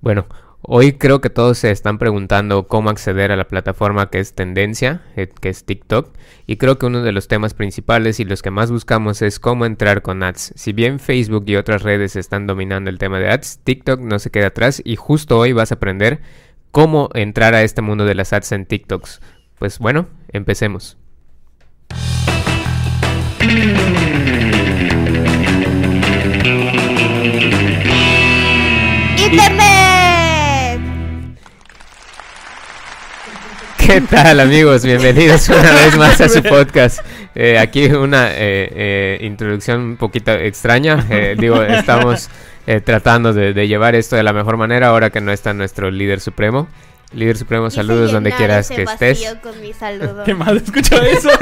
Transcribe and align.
Bueno, 0.00 0.26
hoy 0.62 0.94
creo 0.94 1.20
que 1.20 1.28
todos 1.28 1.58
se 1.58 1.70
están 1.70 1.98
preguntando 1.98 2.66
cómo 2.68 2.88
acceder 2.88 3.32
a 3.32 3.36
la 3.36 3.46
plataforma 3.46 4.08
que 4.08 4.18
es 4.18 4.34
tendencia, 4.34 5.02
eh, 5.14 5.28
que 5.28 5.50
es 5.50 5.64
TikTok, 5.66 6.16
y 6.46 6.56
creo 6.56 6.78
que 6.78 6.86
uno 6.86 7.02
de 7.02 7.12
los 7.12 7.28
temas 7.28 7.52
principales 7.52 8.18
y 8.18 8.24
los 8.24 8.40
que 8.40 8.50
más 8.50 8.70
buscamos 8.70 9.20
es 9.20 9.38
cómo 9.38 9.66
entrar 9.66 10.00
con 10.00 10.22
ads. 10.22 10.54
Si 10.56 10.72
bien 10.72 11.00
Facebook 11.00 11.44
y 11.48 11.56
otras 11.56 11.82
redes 11.82 12.16
están 12.16 12.46
dominando 12.46 12.88
el 12.88 12.98
tema 12.98 13.18
de 13.18 13.28
ads, 13.28 13.60
TikTok 13.62 14.00
no 14.00 14.18
se 14.18 14.30
queda 14.30 14.46
atrás 14.48 14.80
y 14.82 14.96
justo 14.96 15.38
hoy 15.38 15.52
vas 15.52 15.70
a 15.70 15.74
aprender 15.74 16.20
cómo 16.70 17.10
entrar 17.12 17.54
a 17.54 17.62
este 17.62 17.82
mundo 17.82 18.06
de 18.06 18.14
las 18.14 18.32
ads 18.32 18.52
en 18.52 18.64
TikToks. 18.64 19.20
Pues 19.58 19.78
bueno, 19.78 20.08
empecemos. 20.28 20.96
¿Qué 33.90 34.02
tal 34.02 34.38
amigos? 34.38 34.84
Bienvenidos 34.84 35.48
una 35.48 35.62
vez 35.84 35.96
más 35.98 36.20
a 36.20 36.28
su 36.28 36.44
podcast. 36.44 37.00
Eh, 37.34 37.58
aquí 37.58 37.86
una 37.86 38.28
eh, 38.30 38.70
eh, 38.72 39.18
introducción 39.22 39.80
un 39.80 39.96
poquito 39.96 40.30
extraña. 40.30 41.04
Eh, 41.10 41.34
digo, 41.36 41.60
estamos 41.60 42.30
eh, 42.68 42.80
tratando 42.80 43.32
de, 43.32 43.52
de 43.52 43.66
llevar 43.66 43.96
esto 43.96 44.14
de 44.14 44.22
la 44.22 44.32
mejor 44.32 44.56
manera 44.56 44.86
ahora 44.90 45.10
que 45.10 45.20
no 45.20 45.32
está 45.32 45.54
nuestro 45.54 45.90
líder 45.90 46.20
supremo. 46.20 46.68
Líder 47.12 47.36
supremo, 47.36 47.70
saludos 47.70 48.12
donde 48.12 48.30
quieras 48.30 48.70
ese 48.70 48.76
que 48.76 48.82
estés. 48.84 49.20
vacío 49.20 49.40
Con 49.42 49.60
mi 49.60 49.72
saludo. 49.78 50.22
¿Qué 50.24 50.34
mal 50.34 50.56
escuchó 50.56 51.00
eso? 51.02 51.30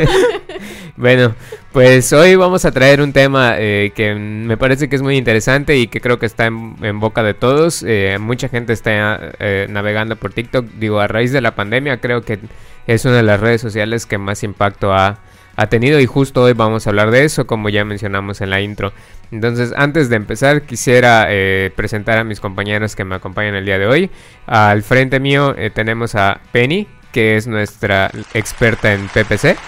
Bueno, 0.96 1.32
pues 1.70 2.12
hoy 2.12 2.34
vamos 2.34 2.64
a 2.64 2.72
traer 2.72 3.00
un 3.00 3.12
tema 3.12 3.54
eh, 3.56 3.92
que 3.94 4.16
me 4.16 4.56
parece 4.56 4.88
que 4.88 4.96
es 4.96 5.02
muy 5.02 5.16
interesante 5.16 5.76
y 5.76 5.86
que 5.86 6.00
creo 6.00 6.18
que 6.18 6.26
está 6.26 6.46
en, 6.46 6.74
en 6.82 6.98
boca 6.98 7.22
de 7.22 7.34
todos. 7.34 7.84
Eh, 7.86 8.16
mucha 8.18 8.48
gente 8.48 8.72
está 8.72 9.32
eh, 9.38 9.68
navegando 9.70 10.16
por 10.16 10.32
TikTok. 10.32 10.66
Digo, 10.80 10.98
a 10.98 11.06
raíz 11.06 11.30
de 11.30 11.40
la 11.40 11.54
pandemia 11.54 12.00
creo 12.00 12.22
que 12.22 12.40
es 12.88 13.04
una 13.04 13.16
de 13.16 13.22
las 13.22 13.38
redes 13.38 13.60
sociales 13.60 14.06
que 14.06 14.16
más 14.16 14.42
impacto 14.42 14.94
ha, 14.94 15.18
ha 15.56 15.66
tenido 15.66 16.00
y 16.00 16.06
justo 16.06 16.42
hoy 16.42 16.54
vamos 16.54 16.86
a 16.86 16.90
hablar 16.90 17.10
de 17.10 17.24
eso, 17.24 17.46
como 17.46 17.68
ya 17.68 17.84
mencionamos 17.84 18.40
en 18.40 18.48
la 18.48 18.62
intro. 18.62 18.94
Entonces, 19.30 19.74
antes 19.76 20.08
de 20.08 20.16
empezar, 20.16 20.62
quisiera 20.62 21.26
eh, 21.28 21.70
presentar 21.76 22.16
a 22.16 22.24
mis 22.24 22.40
compañeros 22.40 22.96
que 22.96 23.04
me 23.04 23.14
acompañan 23.14 23.54
el 23.56 23.66
día 23.66 23.78
de 23.78 23.86
hoy. 23.86 24.10
Al 24.46 24.82
frente 24.82 25.20
mío 25.20 25.54
eh, 25.58 25.68
tenemos 25.68 26.14
a 26.14 26.40
Penny, 26.50 26.88
que 27.12 27.36
es 27.36 27.46
nuestra 27.46 28.10
experta 28.32 28.94
en 28.94 29.06
PPC. 29.08 29.58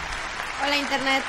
Hola 0.65 0.77
Internet. 0.79 1.23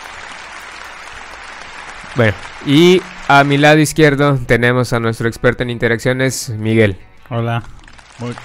Bueno, 2.15 2.33
y 2.65 3.01
a 3.27 3.43
mi 3.43 3.57
lado 3.57 3.79
izquierdo 3.79 4.39
tenemos 4.45 4.93
a 4.93 5.01
nuestro 5.01 5.27
experto 5.27 5.63
en 5.63 5.69
interacciones, 5.69 6.51
Miguel. 6.51 6.97
Hola. 7.29 7.63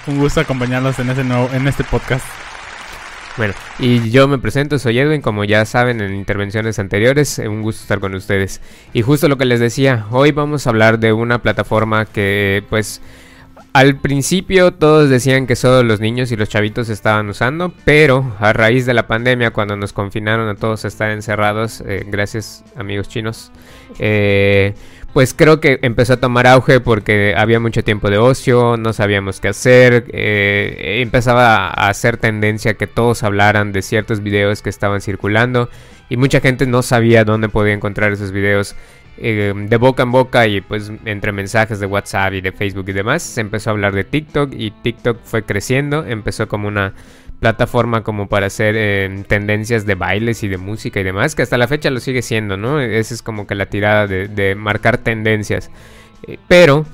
Un 0.07 0.17
gusto 0.17 0.41
acompañarlos 0.41 0.99
en, 0.99 1.11
ese 1.11 1.23
nuevo, 1.23 1.49
en 1.53 1.65
este 1.67 1.85
podcast. 1.85 2.25
Bueno, 3.37 3.53
y 3.77 4.09
yo 4.09 4.27
me 4.27 4.39
presento, 4.39 4.79
soy 4.79 4.97
Edwin, 4.97 5.21
como 5.21 5.43
ya 5.43 5.63
saben 5.65 6.01
en 6.01 6.15
intervenciones 6.15 6.79
anteriores, 6.79 7.37
eh, 7.37 7.47
un 7.47 7.61
gusto 7.61 7.83
estar 7.83 7.99
con 7.99 8.15
ustedes. 8.15 8.61
Y 8.93 9.03
justo 9.03 9.27
lo 9.27 9.37
que 9.37 9.45
les 9.45 9.59
decía, 9.59 10.07
hoy 10.09 10.31
vamos 10.31 10.65
a 10.65 10.71
hablar 10.71 10.97
de 10.97 11.13
una 11.13 11.43
plataforma 11.43 12.05
que 12.05 12.63
pues 12.67 12.99
al 13.73 13.97
principio 13.97 14.73
todos 14.73 15.11
decían 15.11 15.45
que 15.45 15.55
solo 15.55 15.83
los 15.83 15.99
niños 15.99 16.31
y 16.31 16.35
los 16.35 16.49
chavitos 16.49 16.89
estaban 16.89 17.29
usando, 17.29 17.71
pero 17.85 18.35
a 18.39 18.53
raíz 18.53 18.87
de 18.87 18.95
la 18.95 19.05
pandemia, 19.05 19.51
cuando 19.51 19.77
nos 19.77 19.93
confinaron 19.93 20.49
a 20.49 20.55
todos 20.55 20.83
a 20.83 20.87
estar 20.87 21.11
encerrados, 21.11 21.81
eh, 21.81 22.03
gracias 22.07 22.63
amigos 22.75 23.07
chinos, 23.07 23.51
eh, 23.99 24.73
pues 25.13 25.33
creo 25.33 25.59
que 25.59 25.79
empezó 25.81 26.13
a 26.13 26.17
tomar 26.17 26.47
auge 26.47 26.79
porque 26.79 27.33
había 27.35 27.59
mucho 27.59 27.83
tiempo 27.83 28.09
de 28.09 28.17
ocio, 28.17 28.77
no 28.77 28.93
sabíamos 28.93 29.39
qué 29.39 29.47
hacer, 29.47 30.05
eh, 30.09 30.99
empezaba 31.01 31.67
a 31.67 31.89
hacer 31.89 32.17
tendencia 32.17 32.75
que 32.75 32.87
todos 32.87 33.23
hablaran 33.23 33.71
de 33.71 33.81
ciertos 33.81 34.21
videos 34.21 34.61
que 34.61 34.69
estaban 34.69 35.01
circulando 35.01 35.69
y 36.09 36.17
mucha 36.17 36.39
gente 36.39 36.67
no 36.67 36.81
sabía 36.83 37.23
dónde 37.23 37.49
podía 37.49 37.73
encontrar 37.73 38.11
esos 38.11 38.31
videos 38.31 38.75
eh, 39.17 39.53
de 39.55 39.77
boca 39.77 40.03
en 40.03 40.11
boca 40.11 40.45
y 40.45 40.61
pues 40.61 40.91
entre 41.05 41.31
mensajes 41.31 41.79
de 41.79 41.87
WhatsApp 41.87 42.33
y 42.33 42.41
de 42.41 42.51
Facebook 42.51 42.85
y 42.87 42.93
demás 42.93 43.23
se 43.23 43.41
empezó 43.41 43.71
a 43.71 43.73
hablar 43.73 43.95
de 43.95 44.03
TikTok 44.03 44.53
y 44.53 44.69
TikTok 44.69 45.19
fue 45.23 45.41
creciendo, 45.43 46.05
empezó 46.05 46.47
como 46.47 46.67
una 46.67 46.93
plataforma 47.39 48.03
como 48.03 48.27
para 48.27 48.47
hacer 48.47 48.75
eh, 48.77 49.23
tendencias 49.27 49.85
de 49.85 49.95
bailes 49.95 50.43
y 50.43 50.47
de 50.47 50.57
música 50.57 50.99
y 50.99 51.03
demás, 51.03 51.35
que 51.35 51.43
hasta 51.43 51.57
la 51.57 51.67
fecha 51.67 51.89
lo 51.89 51.99
sigue 51.99 52.21
siendo, 52.21 52.57
¿no? 52.57 52.79
Esa 52.81 53.13
es 53.13 53.21
como 53.21 53.45
que 53.45 53.55
la 53.55 53.67
tirada 53.67 54.07
de, 54.07 54.55
marcar 54.55 54.97
tendencias. 54.97 55.69
Eh, 56.27 56.39
pero 56.47 56.85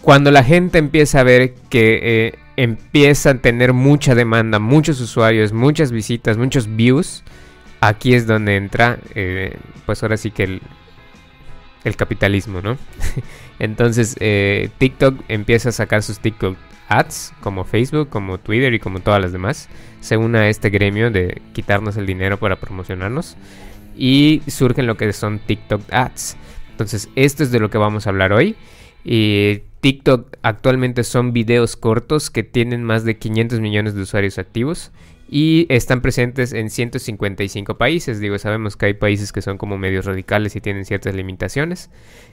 cuando 0.00 0.30
la 0.30 0.42
gente 0.42 0.78
empieza 0.78 1.20
a 1.20 1.24
ver 1.24 1.54
que 1.68 2.00
eh, 2.02 2.38
empieza 2.56 3.30
a 3.30 3.34
tener 3.38 3.74
mucha 3.74 4.14
demanda, 4.14 4.58
muchos 4.58 5.00
usuarios, 5.00 5.52
muchas 5.52 5.92
visitas, 5.92 6.38
muchos 6.38 6.74
views, 6.74 7.22
aquí 7.80 8.14
es 8.14 8.26
donde 8.26 8.56
entra, 8.56 8.98
eh, 9.14 9.58
pues 9.84 10.02
ahora 10.02 10.16
sí 10.16 10.30
que 10.30 10.44
el, 10.44 10.62
el 11.84 11.96
capitalismo, 11.96 12.62
¿no? 12.62 12.78
Entonces 13.58 14.16
TikTok 14.78 15.20
empieza 15.28 15.68
a 15.68 15.72
sacar 15.72 16.02
sus 16.02 16.18
TikTok 16.18 16.56
ads, 16.98 17.32
como 17.40 17.64
Facebook, 17.64 18.08
como 18.08 18.38
Twitter 18.38 18.74
y 18.74 18.78
como 18.78 19.00
todas 19.00 19.20
las 19.20 19.32
demás, 19.32 19.68
se 20.00 20.16
une 20.16 20.38
a 20.38 20.48
este 20.48 20.70
gremio 20.70 21.10
de 21.10 21.40
quitarnos 21.52 21.96
el 21.96 22.06
dinero 22.06 22.38
para 22.38 22.56
promocionarnos 22.56 23.36
y 23.96 24.42
surgen 24.46 24.86
lo 24.86 24.96
que 24.96 25.12
son 25.12 25.38
TikTok 25.38 25.82
ads. 25.92 26.36
Entonces 26.70 27.08
esto 27.16 27.42
es 27.42 27.50
de 27.52 27.60
lo 27.60 27.70
que 27.70 27.78
vamos 27.78 28.06
a 28.06 28.10
hablar 28.10 28.32
hoy. 28.32 28.56
TikTok 29.80 30.36
actualmente 30.42 31.02
son 31.02 31.32
videos 31.32 31.76
cortos 31.76 32.30
que 32.30 32.44
tienen 32.44 32.84
más 32.84 33.04
de 33.04 33.16
500 33.18 33.60
millones 33.60 33.94
de 33.94 34.02
usuarios 34.02 34.38
activos 34.38 34.92
y 35.28 35.66
están 35.70 36.02
presentes 36.02 36.52
en 36.52 36.70
155 36.70 37.78
países. 37.78 38.20
Digo, 38.20 38.38
sabemos 38.38 38.76
que 38.76 38.86
hay 38.86 38.94
países 38.94 39.32
que 39.32 39.42
son 39.42 39.58
como 39.58 39.78
medios 39.78 40.04
radicales 40.04 40.54
y 40.56 40.60
tienen 40.60 40.84
ciertas 40.84 41.14
limitaciones. 41.14 41.90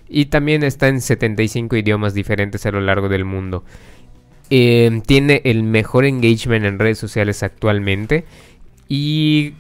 Y 0.07 0.25
también 0.25 0.63
está 0.63 0.89
en 0.89 0.99
75 0.99 1.77
idiomas 1.77 2.13
diferentes 2.13 2.65
a 2.65 2.71
lo 2.71 2.81
largo 2.81 3.07
del 3.07 3.25
mundo. 3.25 3.63
Eh, 4.49 5.01
tiene 5.05 5.41
el 5.45 5.63
mejor 5.63 6.05
engagement 6.05 6.65
en 6.65 6.79
redes 6.79 6.97
sociales 6.97 7.43
actualmente. 7.43 8.25
Y 8.87 9.53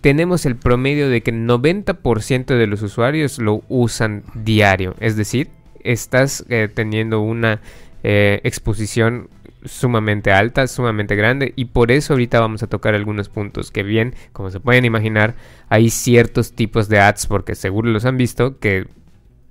tenemos 0.00 0.46
el 0.46 0.56
promedio 0.56 1.08
de 1.08 1.22
que 1.22 1.32
90% 1.32 2.44
de 2.44 2.66
los 2.66 2.82
usuarios 2.82 3.38
lo 3.38 3.62
usan 3.68 4.22
diario. 4.34 4.94
Es 5.00 5.16
decir, 5.16 5.48
estás 5.82 6.44
eh, 6.48 6.68
teniendo 6.72 7.20
una 7.20 7.60
eh, 8.02 8.40
exposición 8.44 9.28
sumamente 9.64 10.30
alta, 10.30 10.66
sumamente 10.66 11.16
grande 11.16 11.54
y 11.56 11.66
por 11.66 11.90
eso 11.90 12.12
ahorita 12.12 12.38
vamos 12.38 12.62
a 12.62 12.66
tocar 12.66 12.94
algunos 12.94 13.30
puntos 13.30 13.70
que 13.70 13.82
bien, 13.82 14.14
como 14.32 14.50
se 14.50 14.60
pueden 14.60 14.84
imaginar, 14.84 15.36
hay 15.70 15.88
ciertos 15.88 16.52
tipos 16.52 16.90
de 16.90 16.98
ads 16.98 17.26
porque 17.26 17.54
seguro 17.54 17.88
los 17.88 18.04
han 18.04 18.18
visto 18.18 18.58
que 18.58 18.86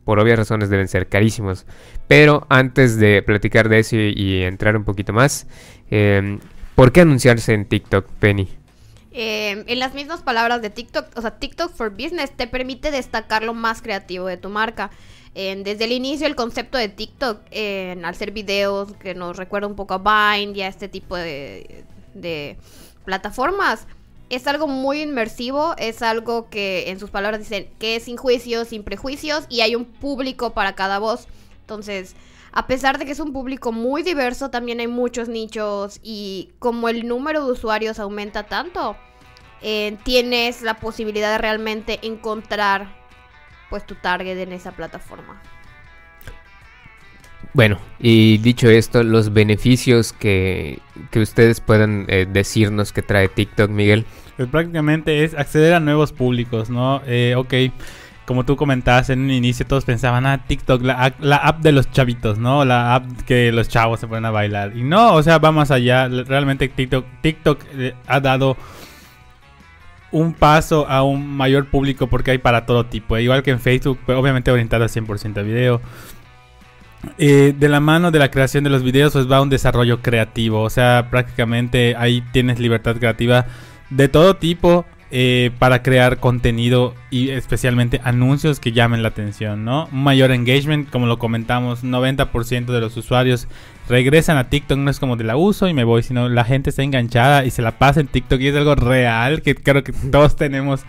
por 0.05 0.19
obvias 0.19 0.37
razones 0.37 0.69
deben 0.69 0.87
ser 0.87 1.07
carísimos. 1.07 1.65
Pero 2.07 2.45
antes 2.49 2.97
de 2.97 3.21
platicar 3.21 3.69
de 3.69 3.79
eso 3.79 3.95
y, 3.95 4.13
y 4.15 4.43
entrar 4.43 4.75
un 4.75 4.83
poquito 4.83 5.13
más, 5.13 5.47
eh, 5.89 6.39
¿por 6.75 6.91
qué 6.91 7.01
anunciarse 7.01 7.53
en 7.53 7.65
TikTok, 7.65 8.07
Penny? 8.19 8.49
Eh, 9.11 9.63
en 9.67 9.79
las 9.79 9.93
mismas 9.93 10.21
palabras 10.21 10.61
de 10.61 10.69
TikTok, 10.69 11.05
o 11.15 11.21
sea, 11.21 11.37
TikTok 11.37 11.71
for 11.73 11.91
Business 11.91 12.31
te 12.31 12.47
permite 12.47 12.89
destacar 12.91 13.43
lo 13.43 13.53
más 13.53 13.81
creativo 13.81 14.25
de 14.25 14.37
tu 14.37 14.49
marca. 14.49 14.89
Eh, 15.35 15.61
desde 15.63 15.85
el 15.85 15.91
inicio 15.91 16.27
el 16.27 16.35
concepto 16.35 16.77
de 16.77 16.89
TikTok, 16.89 17.41
al 17.51 18.05
hacer 18.05 18.31
videos 18.31 18.93
que 18.93 19.15
nos 19.15 19.37
recuerda 19.37 19.67
un 19.67 19.75
poco 19.75 19.95
a 19.95 20.35
Vine 20.37 20.57
y 20.57 20.61
a 20.61 20.67
este 20.67 20.87
tipo 20.87 21.15
de, 21.15 21.85
de 22.13 22.57
plataformas, 23.05 23.87
es 24.29 24.47
algo 24.47 24.67
muy 24.67 25.01
inmersivo, 25.01 25.75
es 25.77 26.01
algo 26.01 26.49
que 26.49 26.89
en 26.89 26.99
sus 26.99 27.09
palabras 27.09 27.39
dicen 27.39 27.69
que 27.79 27.95
es 27.95 28.03
sin 28.03 28.17
juicios, 28.17 28.69
sin 28.69 28.83
prejuicios 28.83 29.45
y 29.49 29.61
hay 29.61 29.75
un 29.75 29.85
público 29.85 30.53
para 30.53 30.75
cada 30.75 30.99
voz. 30.99 31.27
Entonces, 31.61 32.15
a 32.51 32.67
pesar 32.67 32.97
de 32.97 33.05
que 33.05 33.11
es 33.11 33.19
un 33.19 33.33
público 33.33 33.71
muy 33.71 34.03
diverso, 34.03 34.49
también 34.49 34.79
hay 34.79 34.87
muchos 34.87 35.27
nichos 35.27 35.99
y 36.03 36.51
como 36.59 36.89
el 36.89 37.07
número 37.07 37.45
de 37.45 37.51
usuarios 37.51 37.99
aumenta 37.99 38.43
tanto, 38.43 38.95
eh, 39.61 39.97
tienes 40.03 40.61
la 40.61 40.75
posibilidad 40.79 41.31
de 41.31 41.37
realmente 41.37 41.99
encontrar 42.03 42.95
pues 43.69 43.85
tu 43.87 43.95
target 43.95 44.37
en 44.37 44.51
esa 44.51 44.71
plataforma. 44.73 45.41
Bueno, 47.53 47.77
y 47.99 48.39
dicho 48.39 48.67
esto, 48.69 49.03
los 49.03 49.31
beneficios 49.31 50.11
que, 50.11 50.79
que 51.11 51.19
ustedes 51.19 51.61
puedan 51.61 52.05
eh, 52.07 52.25
decirnos 52.27 52.91
que 52.91 53.03
trae 53.03 53.27
TikTok, 53.27 53.69
Miguel. 53.69 54.05
Pues 54.37 54.49
prácticamente 54.49 55.23
es 55.23 55.35
acceder 55.35 55.73
a 55.73 55.79
nuevos 55.79 56.11
públicos, 56.11 56.71
¿no? 56.71 57.03
Eh, 57.05 57.35
ok, 57.37 57.53
como 58.25 58.43
tú 58.45 58.55
comentabas 58.55 59.11
en 59.11 59.19
un 59.19 59.31
inicio, 59.31 59.67
todos 59.67 59.85
pensaban, 59.85 60.25
ah, 60.25 60.45
TikTok, 60.47 60.81
la, 60.81 61.13
la 61.19 61.35
app 61.35 61.61
de 61.61 61.73
los 61.73 61.91
chavitos, 61.91 62.39
¿no? 62.39 62.65
La 62.65 62.95
app 62.95 63.05
que 63.27 63.51
los 63.51 63.67
chavos 63.67 63.99
se 63.99 64.07
ponen 64.07 64.25
a 64.25 64.31
bailar. 64.31 64.75
Y 64.75 64.83
no, 64.83 65.13
o 65.13 65.21
sea, 65.21 65.37
va 65.37 65.51
más 65.51 65.69
allá. 65.69 66.07
Realmente 66.07 66.67
TikTok, 66.69 67.05
TikTok 67.21 67.61
eh, 67.77 67.93
ha 68.07 68.19
dado 68.19 68.57
un 70.11 70.33
paso 70.33 70.87
a 70.87 71.03
un 71.03 71.27
mayor 71.27 71.67
público 71.67 72.07
porque 72.07 72.31
hay 72.31 72.37
para 72.39 72.65
todo 72.65 72.85
tipo. 72.85 73.17
Igual 73.17 73.43
que 73.43 73.51
en 73.51 73.59
Facebook, 73.59 73.99
pero 74.05 74.19
obviamente 74.19 74.49
orientado 74.49 74.83
al 74.83 74.89
100% 74.89 75.37
a 75.37 75.41
video. 75.43 75.81
Eh, 77.17 77.53
de 77.57 77.69
la 77.69 77.79
mano 77.79 78.11
de 78.11 78.19
la 78.19 78.31
creación 78.31 78.63
de 78.63 78.69
los 78.69 78.83
videos, 78.83 79.13
pues 79.13 79.29
va 79.31 79.41
un 79.41 79.49
desarrollo 79.49 80.01
creativo. 80.01 80.61
O 80.61 80.69
sea, 80.69 81.07
prácticamente 81.09 81.95
ahí 81.97 82.23
tienes 82.31 82.59
libertad 82.59 82.97
creativa 82.97 83.45
de 83.89 84.07
todo 84.07 84.35
tipo 84.35 84.85
eh, 85.15 85.51
para 85.59 85.83
crear 85.83 86.17
contenido 86.17 86.95
y 87.11 87.29
especialmente 87.29 88.01
anuncios 88.03 88.59
que 88.59 88.71
llamen 88.71 89.03
la 89.03 89.09
atención, 89.09 89.63
¿no? 89.63 89.87
Un 89.91 90.03
mayor 90.03 90.31
engagement, 90.31 90.89
como 90.89 91.05
lo 91.05 91.19
comentamos, 91.19 91.83
90% 91.83 92.65
de 92.65 92.81
los 92.81 92.97
usuarios 92.97 93.47
regresan 93.87 94.37
a 94.37 94.49
TikTok, 94.49 94.79
no 94.79 94.89
es 94.89 94.99
como 94.99 95.15
de 95.15 95.23
la 95.23 95.37
uso 95.37 95.67
y 95.67 95.73
me 95.75 95.83
voy, 95.83 96.01
sino 96.01 96.29
la 96.29 96.45
gente 96.45 96.71
está 96.71 96.81
enganchada 96.81 97.45
y 97.45 97.51
se 97.51 97.61
la 97.61 97.77
pasa 97.77 97.99
en 97.99 98.07
TikTok 98.07 98.41
y 98.41 98.47
es 98.47 98.55
algo 98.55 98.73
real 98.73 99.43
que 99.43 99.53
creo 99.53 99.83
que 99.83 99.91
todos 100.11 100.35
tenemos 100.35 100.83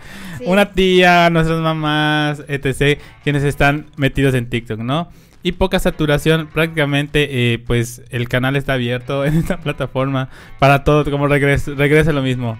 una 0.47 0.71
tía, 0.71 1.29
nuestras 1.29 1.59
mamás, 1.59 2.43
etc., 2.47 2.99
quienes 3.23 3.43
están 3.43 3.91
metidos 3.95 4.33
en 4.33 4.49
TikTok, 4.49 4.79
¿no? 4.79 5.07
Y 5.45 5.51
poca 5.51 5.77
saturación, 5.77 6.47
prácticamente 6.47 7.53
eh, 7.53 7.59
pues 7.59 8.01
el 8.09 8.27
canal 8.27 8.55
está 8.55 8.73
abierto 8.73 9.23
en 9.25 9.37
esta 9.37 9.57
plataforma 9.57 10.29
para 10.57 10.83
todo, 10.83 11.09
como 11.11 11.27
regresa, 11.27 11.71
regresa 11.75 12.11
lo 12.11 12.23
mismo. 12.23 12.57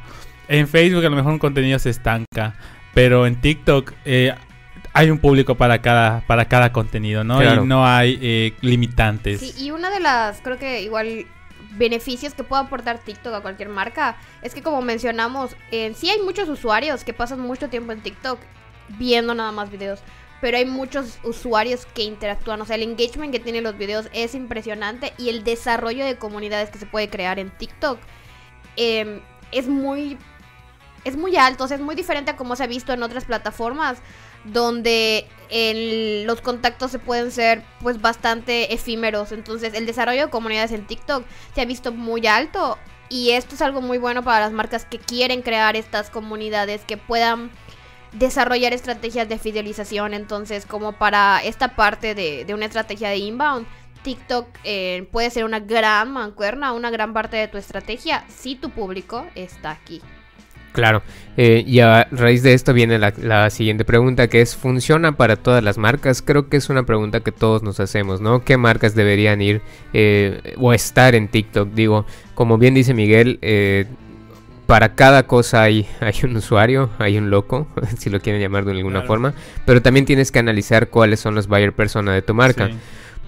En 0.48 0.68
Facebook 0.68 1.04
a 1.04 1.10
lo 1.10 1.16
mejor 1.16 1.32
un 1.34 1.40
contenido 1.40 1.80
se 1.80 1.90
estanca, 1.90 2.54
pero 2.94 3.26
en 3.26 3.42
TikTok 3.42 3.92
eh, 4.06 4.36
hay 4.94 5.10
un 5.10 5.18
público 5.18 5.56
para 5.56 5.82
cada, 5.82 6.22
para 6.28 6.46
cada 6.46 6.72
contenido, 6.72 7.24
¿no? 7.24 7.44
Y 7.44 7.66
no 7.66 7.88
hay 7.88 8.20
eh, 8.22 8.54
limitantes. 8.62 9.40
Sí, 9.40 9.66
y 9.66 9.72
una 9.72 9.90
de 9.90 10.00
las, 10.00 10.42
creo 10.42 10.60
que 10.60 10.84
igual 10.84 11.26
beneficios 11.72 12.34
que 12.36 12.44
puede 12.44 12.64
aportar 12.64 13.00
TikTok 13.00 13.34
a 13.34 13.42
cualquier 13.42 13.70
marca 13.70 14.16
es 14.42 14.54
que 14.54 14.62
como 14.62 14.82
mencionamos, 14.84 15.58
eh, 15.72 15.94
sí 15.98 16.10
hay 16.10 16.22
muchos 16.22 16.48
usuarios 16.50 17.04
que 17.04 17.14
pasan 17.14 17.40
mucho 17.40 17.68
tiempo 17.68 17.92
en 17.92 18.02
TikTok 18.02 18.40
viendo 18.98 19.34
nada 19.34 19.52
más 19.52 19.72
videos, 19.72 20.02
pero 20.46 20.60
hay 20.60 20.66
muchos 20.66 21.18
usuarios 21.24 21.88
que 21.88 22.04
interactúan, 22.04 22.62
o 22.62 22.68
sea, 22.68 22.76
el 22.76 22.84
engagement 22.84 23.32
que 23.32 23.40
tienen 23.40 23.64
los 23.64 23.76
videos 23.80 24.10
es 24.14 24.36
impresionante 24.36 25.12
y 25.18 25.30
el 25.30 25.44
desarrollo 25.44 26.06
de 26.06 26.20
comunidades 26.20 26.70
que 26.70 26.78
se 26.78 26.86
puede 26.86 27.10
crear 27.10 27.40
en 27.40 27.50
TikTok 27.50 27.98
em, 28.76 29.22
es 29.52 29.68
muy 29.68 30.20
es 31.04 31.18
muy 31.18 31.36
alto, 31.36 31.64
o 31.64 31.68
sea, 31.68 31.78
es 31.78 31.82
muy 31.82 31.96
diferente 31.96 32.30
a 32.30 32.36
como 32.36 32.56
se 32.56 32.64
ha 32.64 32.68
visto 32.68 32.94
en 32.94 33.02
otras 33.02 33.26
plataformas 33.26 33.98
donde 34.44 35.28
los 36.28 36.42
contactos 36.42 36.92
se 36.92 37.00
pueden 37.00 37.32
ser 37.32 37.64
pues 37.82 38.00
bastante 38.00 38.72
efímeros. 38.72 39.32
Entonces 39.32 39.74
el 39.74 39.88
desarrollo 39.88 40.26
de 40.26 40.30
comunidades 40.30 40.74
en 40.74 40.86
TikTok 40.86 41.26
se 41.56 41.62
ha 41.62 41.66
visto 41.66 41.92
muy 41.92 42.28
alto 42.28 42.78
y 43.10 43.32
esto 43.32 43.56
es 43.56 43.64
algo 43.64 43.82
muy 43.82 43.98
bueno 43.98 44.24
para 44.24 44.42
las 44.42 44.52
marcas 44.52 44.86
que 44.86 45.00
quieren 45.00 45.42
crear 45.42 45.76
estas 45.76 46.12
comunidades, 46.12 46.86
que 46.86 46.98
puedan 46.98 47.50
desarrollar 48.18 48.74
estrategias 48.74 49.28
de 49.30 49.38
fidelización. 49.38 50.14
Entonces 50.14 50.66
como 50.66 50.94
para 50.94 51.40
esta 51.44 51.76
parte 51.76 52.16
de, 52.16 52.46
una 52.54 52.66
estrategia 52.66 53.10
de 53.10 53.18
inbound. 53.18 53.68
TikTok 54.04 54.48
eh, 54.64 55.08
puede 55.12 55.32
ser 55.32 55.46
una 55.46 55.60
gran 55.60 56.12
mancuerna, 56.12 56.74
una 56.74 56.92
gran 56.92 57.12
parte 57.12 57.38
de 57.38 57.48
tu 57.48 57.58
estrategia 57.58 58.24
si 58.30 58.56
tu 58.56 58.70
público 58.70 59.26
está 59.34 59.72
aquí. 59.72 60.00
Claro, 60.76 61.04
eh, 61.38 61.64
y 61.66 61.80
a 61.80 62.06
raíz 62.12 62.44
de 62.44 62.54
esto 62.54 62.74
viene 62.74 63.00
la, 63.00 63.50
siguiente 63.50 63.86
pregunta 63.86 64.28
que 64.28 64.42
es, 64.42 64.58
¿funciona 64.58 65.14
para 65.14 65.38
todas 65.38 65.64
las 65.64 65.78
marcas? 65.78 66.22
Creo 66.22 66.50
que 66.50 66.58
es 66.58 66.70
una 66.70 66.86
pregunta 66.86 67.22
que 67.22 67.32
todos 67.32 67.64
nos 67.64 67.80
hacemos, 67.80 68.20
¿no? 68.20 68.44
¿Qué 68.44 68.58
marcas 68.58 68.94
deberían 68.94 69.42
ir 69.42 69.62
eh, 69.94 70.54
o 70.58 70.74
estar 70.74 71.16
en 71.16 71.30
TikTok? 71.30 71.70
Digo, 71.70 72.06
como 72.34 72.58
bien 72.58 72.74
dice 72.74 72.94
Miguel, 72.94 73.40
eh, 73.42 73.86
para 74.66 74.96
cada 74.96 75.24
cosa 75.28 75.64
hay, 75.64 75.88
hay 76.00 76.14
un 76.24 76.36
usuario, 76.36 76.90
hay 76.98 77.18
un 77.18 77.30
loco, 77.30 77.68
si 77.98 78.10
lo 78.10 78.20
quieren 78.20 78.42
llamar 78.42 78.66
de 78.66 78.72
alguna 78.72 79.04
forma, 79.04 79.34
pero 79.66 79.82
también 79.82 80.06
tienes 80.06 80.32
que 80.32 80.40
analizar 80.40 80.90
cuáles 80.90 81.20
son 81.20 81.36
los 81.36 81.48
buyer 81.48 81.74
persona 81.74 82.14
de 82.14 82.22
tu 82.22 82.34
marca. 82.34 82.70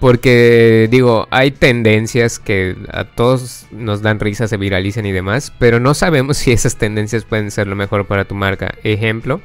Porque 0.00 0.86
digo, 0.92 1.26
hay 1.30 1.50
tendencias 1.50 2.38
que 2.38 2.76
a 2.92 3.02
todos 3.04 3.66
nos 3.72 4.00
dan 4.00 4.20
risa, 4.20 4.46
se 4.46 4.56
viralizan 4.56 5.06
y 5.06 5.12
demás, 5.12 5.52
pero 5.58 5.80
no 5.80 5.92
sabemos 5.94 6.36
si 6.38 6.52
esas 6.52 6.76
tendencias 6.76 7.24
pueden 7.24 7.50
ser 7.50 7.66
lo 7.66 7.74
mejor 7.74 8.06
para 8.06 8.24
tu 8.24 8.34
marca. 8.34 8.74
Ejemplo, 8.84 9.40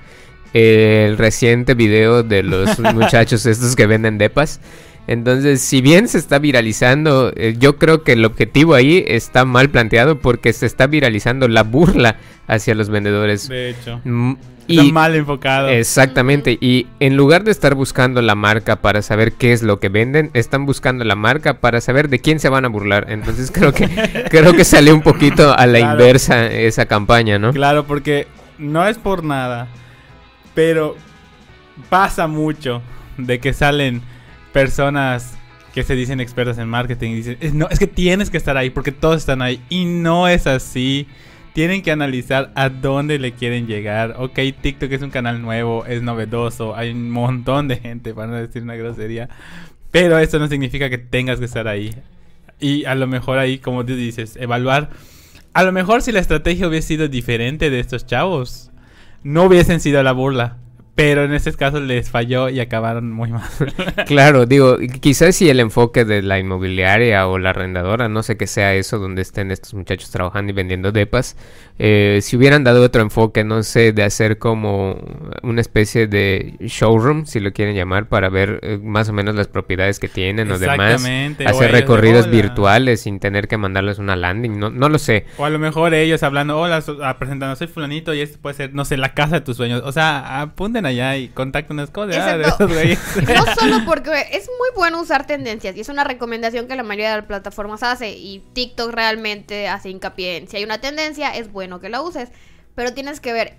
el 0.54 1.18
reciente 1.18 1.74
video 1.74 2.22
de 2.22 2.44
los 2.44 2.80
muchachos 2.94 3.46
estos 3.46 3.76
que 3.76 3.88
venden 3.88 4.18
depas. 4.20 4.60
Entonces, 5.08 5.62
si 5.62 5.82
bien 5.82 6.08
se 6.08 6.18
está 6.18 6.40
viralizando, 6.40 7.34
eh, 7.36 7.56
yo 7.58 7.78
creo 7.78 8.04
que 8.04 8.14
el 8.14 8.24
objetivo 8.24 8.74
ahí 8.74 9.04
está 9.08 9.44
mal 9.44 9.70
planteado 9.70 10.20
porque 10.20 10.54
se 10.54 10.66
está 10.66 10.88
viralizando 10.88 11.48
la 11.48 11.64
burla 11.64 12.18
hacia 12.48 12.74
los 12.76 12.90
vendedores. 12.90 13.50
De 13.50 13.72
hecho. 13.72 14.00
Mm, 14.06 14.36
y, 14.68 14.92
mal 14.92 15.14
enfocado. 15.16 15.68
Exactamente. 15.68 16.58
Y 16.60 16.88
en 17.00 17.18
lugar 17.18 17.44
de 17.44 17.52
estar 17.52 17.76
buscando 17.76 18.22
la 18.22 18.36
marca 18.36 18.78
para 18.78 19.02
saber 19.02 19.34
qué 19.34 19.52
es 19.52 19.62
lo 19.62 19.80
que 19.80 19.90
venden, 19.90 20.30
están 20.34 20.66
buscando 20.66 21.04
la 21.04 21.16
marca 21.16 21.60
para 21.60 21.82
saber 21.82 22.08
de 22.10 22.20
quién 22.20 22.40
se 22.40 22.50
van 22.50 22.64
a 22.64 22.70
burlar. 22.70 23.08
Entonces 23.10 23.52
creo 23.52 23.74
que 23.74 23.90
creo 24.30 24.54
que 24.54 24.64
salió 24.64 24.94
un 24.94 25.02
poquito 25.02 25.58
a 25.58 25.68
la 25.68 25.80
inversa 25.80 26.48
esa 26.48 26.86
campaña, 26.86 27.40
¿no? 27.40 27.52
Claro, 27.52 27.86
porque 27.86 28.28
no 28.58 28.88
es 28.88 28.98
por 28.98 29.24
nada, 29.24 29.68
pero 30.54 30.96
pasa 31.90 32.28
mucho 32.28 32.82
de 33.18 33.40
que 33.40 33.54
salen 33.54 34.02
personas 34.54 35.34
que 35.74 35.84
se 35.84 35.96
dicen 35.96 36.22
expertas 36.22 36.58
en 36.60 36.70
marketing 36.70 37.12
y 37.12 37.16
dicen, 37.16 37.38
no, 37.58 37.68
es 37.70 37.80
que 37.80 37.88
tienes 37.88 38.30
que 38.30 38.38
estar 38.38 38.56
ahí 38.56 38.70
porque 38.70 38.92
todos 38.92 39.18
están 39.18 39.42
ahí 39.42 39.62
y 39.70 39.86
no 39.86 40.28
es 40.28 40.48
así 40.48 41.08
tienen 41.54 41.84
que 41.84 41.92
analizar 41.92 42.52
a 42.56 42.70
dónde 42.70 43.20
le 43.20 43.34
quieren 43.34 43.68
llegar. 43.68 44.16
Ok, 44.18 44.40
TikTok 44.60 44.92
es 44.92 45.02
un 45.02 45.12
canal 45.12 45.42
nuevo, 45.42 45.86
es 45.86 46.02
novedoso, 46.02 46.76
hay 46.76 46.92
un 46.92 47.10
montón 47.12 47.68
de 47.68 47.78
gente, 47.78 48.14
para 48.14 48.28
no 48.28 48.36
decir 48.36 48.64
una 48.64 48.76
grosería. 48.76 49.30
Pero 49.92 50.18
eso 50.18 50.40
no 50.40 50.48
significa 50.48 50.90
que 50.90 50.98
tengas 50.98 51.40
que 51.40 51.46
estar 51.46 51.68
ahí. 51.68 51.96
Y 52.60 52.86
a 52.86 52.96
lo 52.96 53.06
mejor 53.08 53.38
ahí, 53.38 53.60
como 53.60 53.86
tú 53.86 53.96
dices, 53.96 54.36
evaluar. 54.38 54.90
A 55.54 55.64
lo 55.64 55.72
mejor 55.72 56.02
si 56.02 56.12
la 56.12 56.20
estrategia 56.20 56.68
hubiese 56.68 56.90
sido 56.90 57.08
diferente 57.08 57.70
de 57.70 57.80
estos 57.80 58.08
chavos, 58.08 58.72
no 59.22 59.44
hubiesen 59.44 59.80
sido 59.80 60.02
la 60.02 60.12
burla. 60.12 60.58
Pero 60.96 61.24
en 61.24 61.34
este 61.34 61.52
caso 61.54 61.80
les 61.80 62.12
falló 62.12 62.50
y 62.50 62.60
acabaron 62.60 63.12
muy 63.12 63.32
mal. 63.32 63.50
claro, 64.06 64.46
digo, 64.46 64.78
quizás 65.02 65.36
si 65.36 65.50
el 65.50 65.60
enfoque 65.60 66.06
de 66.06 66.22
la 66.22 66.38
inmobiliaria 66.38 67.28
o 67.28 67.40
la 67.40 67.50
arrendadora, 67.50 68.10
no 68.10 68.22
sé 68.22 68.38
qué 68.38 68.46
sea 68.46 68.76
eso 68.76 69.00
donde 69.00 69.24
estén 69.24 69.50
estos 69.50 69.74
muchachos 69.74 70.12
trabajando 70.12 70.52
y 70.52 70.54
vendiendo 70.54 70.92
depas, 70.92 71.36
eh, 71.80 72.20
si 72.22 72.38
hubieran 72.38 72.64
dado 72.64 72.84
otro 72.84 73.02
enfoque, 73.02 73.44
no 73.44 73.64
sé, 73.64 73.92
de 73.92 74.04
hacer 74.04 74.38
como 74.38 75.00
una 75.42 75.62
especie 75.62 76.06
de 76.06 76.58
showroom, 76.60 77.26
si 77.26 77.40
lo 77.40 77.52
quieren 77.54 77.76
llamar, 77.76 78.08
para 78.08 78.30
ver 78.30 78.60
eh, 78.62 78.78
más 78.78 79.10
o 79.10 79.14
menos 79.14 79.34
las 79.34 79.48
propiedades 79.48 80.00
que 80.00 80.08
tienen 80.08 80.52
o 80.52 80.60
demás, 80.60 81.04
hacer 81.46 81.72
recorridos 81.72 82.30
virtuales 82.30 83.02
sin 83.02 83.20
tener 83.20 83.48
que 83.48 83.58
mandarles 83.58 83.98
una 83.98 84.16
landing, 84.16 84.60
no, 84.60 84.70
no 84.70 84.90
lo 84.90 85.00
sé. 85.00 85.26
O 85.38 85.46
a 85.46 85.50
lo 85.50 85.58
mejor 85.58 85.96
ellos 85.96 86.22
hablando, 86.22 86.60
hola, 86.60 86.84
ah, 87.02 87.18
presentando, 87.18 87.56
soy 87.56 87.66
fulanito 87.66 88.14
y 88.14 88.22
esto 88.22 88.38
puede 88.40 88.56
ser, 88.56 88.76
no 88.76 88.86
sé, 88.86 88.98
la 88.98 89.16
casa 89.16 89.38
de 89.38 89.42
tus 89.42 89.58
sueños. 89.58 89.82
O 89.84 89.92
sea, 89.92 90.42
apunten 90.42 90.83
allá 90.86 91.16
y 91.18 91.30
contacten 91.30 91.76
unas 91.76 91.90
cosas. 91.90 92.18
Ah, 92.18 92.38
no 92.38 93.46
solo 93.56 93.86
porque 93.86 94.12
es 94.32 94.48
muy 94.48 94.70
bueno 94.76 95.02
usar 95.02 95.26
tendencias 95.26 95.76
y 95.76 95.82
es 95.82 95.90
una 95.90 96.04
recomendación 96.04 96.68
que 96.68 96.76
la 96.76 96.84
mayoría 96.84 97.12
de 97.12 97.18
las 97.18 97.26
plataformas 97.26 97.84
hace 97.84 98.12
y 98.12 98.40
TikTok 98.54 98.92
realmente 98.92 99.68
hace 99.68 99.90
hincapié 99.90 100.38
en 100.38 100.48
si 100.48 100.58
hay 100.58 100.64
una 100.64 100.80
tendencia 100.80 101.36
es 101.36 101.52
bueno 101.52 101.80
que 101.80 101.90
la 101.90 102.02
uses, 102.02 102.30
pero 102.76 102.94
tienes 102.94 103.20
que 103.20 103.34
ver 103.34 103.58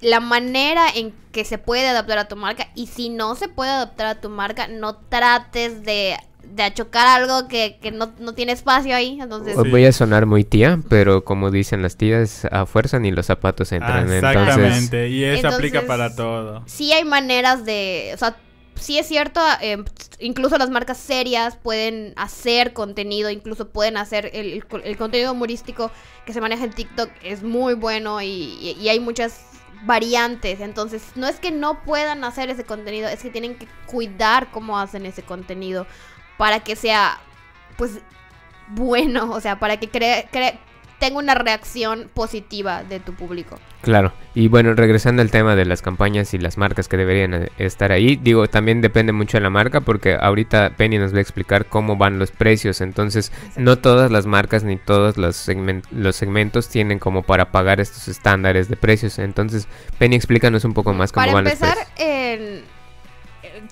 la 0.00 0.20
manera 0.20 0.86
en 0.94 1.12
que 1.32 1.44
se 1.44 1.58
puede 1.58 1.86
adaptar 1.88 2.18
a 2.18 2.28
tu 2.28 2.36
marca 2.36 2.68
y 2.74 2.86
si 2.86 3.10
no 3.10 3.34
se 3.34 3.48
puede 3.48 3.70
adaptar 3.70 4.06
a 4.06 4.20
tu 4.20 4.30
marca 4.30 4.66
no 4.66 4.96
trates 4.96 5.82
de 5.82 6.16
de 6.50 6.74
chocar 6.74 7.06
algo 7.06 7.48
que, 7.48 7.78
no, 7.92 8.34
tiene 8.34 8.52
espacio 8.52 8.94
ahí. 8.94 9.18
Entonces... 9.20 9.56
Voy 9.56 9.84
a 9.84 9.92
sonar 9.92 10.26
muy 10.26 10.44
tía, 10.44 10.80
pero 10.88 11.24
como 11.24 11.50
dicen 11.50 11.82
las 11.82 11.96
tías, 11.96 12.44
a 12.50 12.66
fuerza 12.66 12.98
ni 12.98 13.10
los 13.10 13.26
zapatos 13.26 13.72
entran. 13.72 14.12
Exactamente, 14.12 15.08
y 15.08 15.24
eso 15.24 15.48
aplica 15.48 15.82
para 15.82 16.14
todo. 16.14 16.62
Sí 16.66 16.92
hay 16.92 17.04
maneras 17.04 17.64
de... 17.64 18.10
O 18.14 18.18
sea, 18.18 18.36
sí 18.74 18.98
es 18.98 19.06
cierto, 19.06 19.40
eh, 19.60 19.82
incluso 20.18 20.58
las 20.58 20.70
marcas 20.70 20.98
serias 20.98 21.56
pueden 21.56 22.14
hacer 22.16 22.72
contenido, 22.72 23.30
incluso 23.30 23.68
pueden 23.68 23.96
hacer 23.96 24.30
el, 24.32 24.64
contenido 24.96 25.32
humorístico 25.32 25.90
que 26.24 26.32
se 26.32 26.40
maneja 26.40 26.64
en 26.64 26.72
TikTok, 26.72 27.10
es 27.22 27.42
muy 27.42 27.74
bueno 27.74 28.20
y, 28.22 28.76
y, 28.80 28.88
hay 28.88 28.98
muchas 29.00 29.44
variantes. 29.84 30.60
Entonces, 30.60 31.02
no 31.14 31.26
es 31.26 31.40
que 31.40 31.50
no 31.50 31.82
puedan 31.82 32.24
hacer 32.24 32.50
ese 32.50 32.64
contenido, 32.64 33.08
es 33.08 33.22
que 33.22 33.30
tienen 33.30 33.54
que 33.56 33.68
cuidar 33.86 34.50
cómo 34.50 34.78
hacen 34.78 35.06
ese 35.06 35.22
contenido 35.22 35.86
para 36.40 36.60
que 36.60 36.74
sea, 36.74 37.18
pues, 37.76 38.00
bueno, 38.68 39.30
o 39.30 39.42
sea, 39.42 39.58
para 39.58 39.76
que 39.76 39.90
cree, 39.90 40.26
tenga 40.98 41.18
una 41.18 41.34
reacción 41.34 42.08
positiva 42.14 42.82
de 42.82 42.98
tu 42.98 43.12
público. 43.12 43.58
Claro, 43.82 44.14
y 44.34 44.48
bueno, 44.48 44.72
regresando 44.72 45.20
al 45.20 45.30
tema 45.30 45.54
de 45.54 45.66
las 45.66 45.82
campañas 45.82 46.32
y 46.32 46.38
las 46.38 46.56
marcas 46.56 46.88
que 46.88 46.96
deberían 46.96 47.34
eh, 47.34 47.50
estar 47.58 47.92
ahí, 47.92 48.16
digo, 48.16 48.48
también 48.48 48.80
depende 48.80 49.12
mucho 49.12 49.36
de 49.36 49.42
la 49.42 49.50
marca 49.50 49.82
porque 49.82 50.16
ahorita 50.18 50.76
Penny 50.78 50.96
nos 50.96 51.12
va 51.12 51.18
a 51.18 51.20
explicar 51.20 51.66
cómo 51.66 51.98
van 51.98 52.18
los 52.18 52.30
precios, 52.30 52.80
entonces 52.80 53.32
no 53.56 53.76
todas 53.76 54.10
las 54.10 54.24
marcas 54.24 54.64
ni 54.64 54.78
todos 54.78 55.18
los, 55.18 55.46
los 55.90 56.16
segmentos 56.16 56.70
tienen 56.70 56.98
como 56.98 57.22
para 57.22 57.52
pagar 57.52 57.80
estos 57.80 58.08
estándares 58.08 58.70
de 58.70 58.76
precios, 58.76 59.18
entonces 59.18 59.68
Penny 59.98 60.16
explícanos 60.16 60.64
un 60.64 60.72
poco 60.72 60.94
más 60.94 61.12
cómo 61.12 61.34
van 61.34 61.44
los 61.44 61.52
precios. 61.52 61.68
Para 61.68 61.82
empezar, 61.82 62.69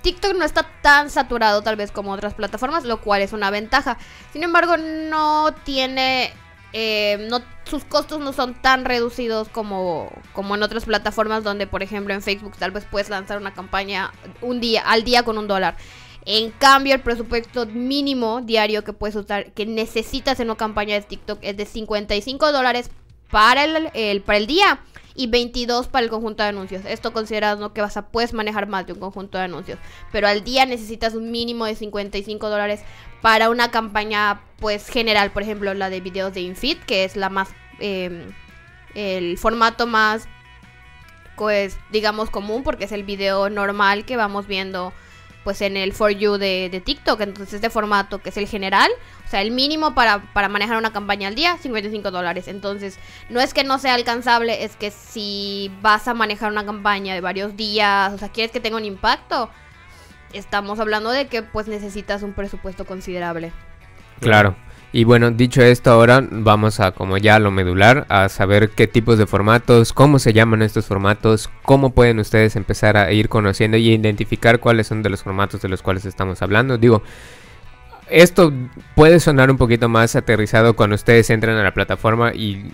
TikTok 0.01 0.33
no 0.35 0.45
está 0.45 0.65
tan 0.81 1.09
saturado 1.09 1.61
tal 1.61 1.75
vez 1.75 1.91
como 1.91 2.11
otras 2.11 2.33
plataformas, 2.33 2.85
lo 2.85 3.01
cual 3.01 3.21
es 3.21 3.33
una 3.33 3.51
ventaja. 3.51 3.97
Sin 4.31 4.43
embargo, 4.43 4.77
no 4.77 5.53
tiene 5.63 6.33
eh, 6.71 7.25
no, 7.29 7.41
sus 7.63 7.83
costos 7.83 8.19
no 8.19 8.31
son 8.31 8.53
tan 8.53 8.85
reducidos 8.85 9.49
como, 9.49 10.11
como 10.33 10.53
en 10.55 10.61
otras 10.61 10.85
plataformas 10.85 11.43
donde, 11.43 11.65
por 11.65 11.81
ejemplo, 11.81 12.13
en 12.13 12.21
Facebook 12.21 12.53
tal 12.57 12.71
vez 12.71 12.85
puedes 12.89 13.09
lanzar 13.09 13.39
una 13.39 13.53
campaña 13.53 14.11
un 14.41 14.59
día, 14.59 14.83
al 14.85 15.03
día 15.03 15.23
con 15.23 15.37
un 15.37 15.47
dólar. 15.47 15.77
En 16.25 16.51
cambio, 16.51 16.93
el 16.93 17.01
presupuesto 17.01 17.65
mínimo 17.65 18.41
diario 18.41 18.83
que 18.83 18.93
puedes 18.93 19.15
usar, 19.15 19.51
que 19.53 19.65
necesitas 19.65 20.39
en 20.39 20.47
una 20.47 20.57
campaña 20.57 20.93
de 20.95 21.01
TikTok 21.01 21.39
es 21.41 21.57
de 21.57 21.65
55 21.65 22.51
dólares 22.51 22.91
para 23.31 23.63
el, 23.63 24.21
para 24.21 24.37
el 24.37 24.47
día 24.47 24.79
y 25.15 25.27
22 25.27 25.87
para 25.87 26.03
el 26.05 26.09
conjunto 26.09 26.43
de 26.43 26.49
anuncios. 26.49 26.83
Esto 26.85 27.11
considerando 27.11 27.73
que 27.73 27.81
vas 27.81 27.97
a 27.97 28.07
puedes 28.09 28.33
manejar 28.33 28.67
más 28.67 28.87
de 28.87 28.93
un 28.93 28.99
conjunto 28.99 29.37
de 29.37 29.43
anuncios, 29.45 29.79
pero 30.11 30.27
al 30.27 30.43
día 30.43 30.65
necesitas 30.65 31.13
un 31.13 31.31
mínimo 31.31 31.65
de 31.65 31.75
55 31.75 32.49
dólares 32.49 32.81
para 33.21 33.49
una 33.49 33.69
campaña 33.69 34.41
pues 34.59 34.87
general, 34.87 35.31
por 35.31 35.43
ejemplo 35.43 35.73
la 35.73 35.89
de 35.89 35.99
videos 35.99 36.33
de 36.33 36.41
Infit, 36.41 36.81
que 36.85 37.03
es 37.03 37.15
la 37.15 37.29
más 37.29 37.49
em, 37.79 38.31
el 38.95 39.37
formato 39.37 39.87
más 39.87 40.27
pues 41.35 41.77
digamos 41.91 42.29
común 42.29 42.63
porque 42.63 42.85
es 42.85 42.91
el 42.91 43.03
video 43.03 43.49
normal 43.49 44.05
que 44.05 44.17
vamos 44.17 44.47
viendo 44.47 44.93
pues 45.43 45.61
en 45.61 45.77
el 45.77 45.93
For 45.93 46.11
You 46.11 46.37
de, 46.37 46.69
de, 46.71 46.81
TikTok. 46.81 47.21
Entonces 47.21 47.55
este 47.55 47.69
formato 47.69 48.19
que 48.19 48.29
es 48.29 48.37
el 48.37 48.47
general, 48.47 48.91
o 49.25 49.29
sea, 49.29 49.41
el 49.41 49.51
mínimo 49.51 49.95
para, 49.95 50.21
para 50.33 50.49
manejar 50.49 50.77
una 50.77 50.91
campaña 50.91 51.27
al 51.27 51.35
día, 51.35 51.57
55 51.57 52.11
dólares. 52.11 52.47
Entonces 52.47 52.99
no 53.29 53.39
es 53.39 53.53
que 53.53 53.63
no 53.63 53.79
sea 53.79 53.95
alcanzable, 53.95 54.63
es 54.63 54.75
que 54.75 54.91
si 54.91 55.71
vas 55.81 56.07
a 56.07 56.13
manejar 56.13 56.51
una 56.51 56.65
campaña 56.65 57.13
de 57.13 57.21
varios 57.21 57.55
días, 57.55 58.13
o 58.13 58.17
sea, 58.17 58.29
quieres 58.29 58.51
que 58.51 58.59
tenga 58.59 58.77
un 58.77 58.85
impacto, 58.85 59.49
estamos 60.33 60.79
hablando 60.79 61.11
de 61.11 61.27
que 61.27 61.41
pues 61.43 61.67
necesitas 61.67 62.23
un 62.23 62.33
presupuesto 62.33 62.85
considerable. 62.85 63.51
Claro. 64.19 64.55
Y 64.91 65.03
bueno, 65.03 65.29
dicho 65.29 65.61
esto, 65.61 65.91
ahora 65.91 66.27
vamos 66.29 66.79
a, 66.79 66.91
como 66.91 67.17
ya 67.17 67.37
lo 67.37 67.51
medular, 67.51 68.07
a 68.09 68.27
saber 68.27 68.71
qué 68.71 68.87
tipos 68.87 69.19
de 69.19 69.27
formatos, 69.27 69.93
cómo 69.93 70.17
se 70.17 70.33
llaman 70.33 70.63
estos 70.63 70.87
formatos, 70.87 71.49
cómo 71.63 71.91
pueden 71.91 72.17
ustedes 72.17 72.55
empezar 72.55 72.97
a 72.97 73.11
ir 73.11 73.29
conociendo 73.29 73.77
y 73.77 73.93
identificar 73.93 74.59
cuáles 74.59 74.87
son 74.87 75.03
de 75.03 75.11
los 75.11 75.21
formatos 75.21 75.61
de 75.61 75.69
los 75.69 75.83
cuales 75.83 76.05
estamos 76.05 76.41
hablando. 76.41 76.79
Digo, 76.79 77.03
esto 78.09 78.51
puede 78.95 79.19
sonar 79.19 79.51
un 79.51 79.57
poquito 79.57 79.89
más 79.89 80.15
aterrizado 80.15 80.75
cuando 80.75 80.95
ustedes 80.95 81.29
entran 81.29 81.57
a 81.57 81.63
la 81.63 81.73
plataforma 81.73 82.33
y 82.33 82.71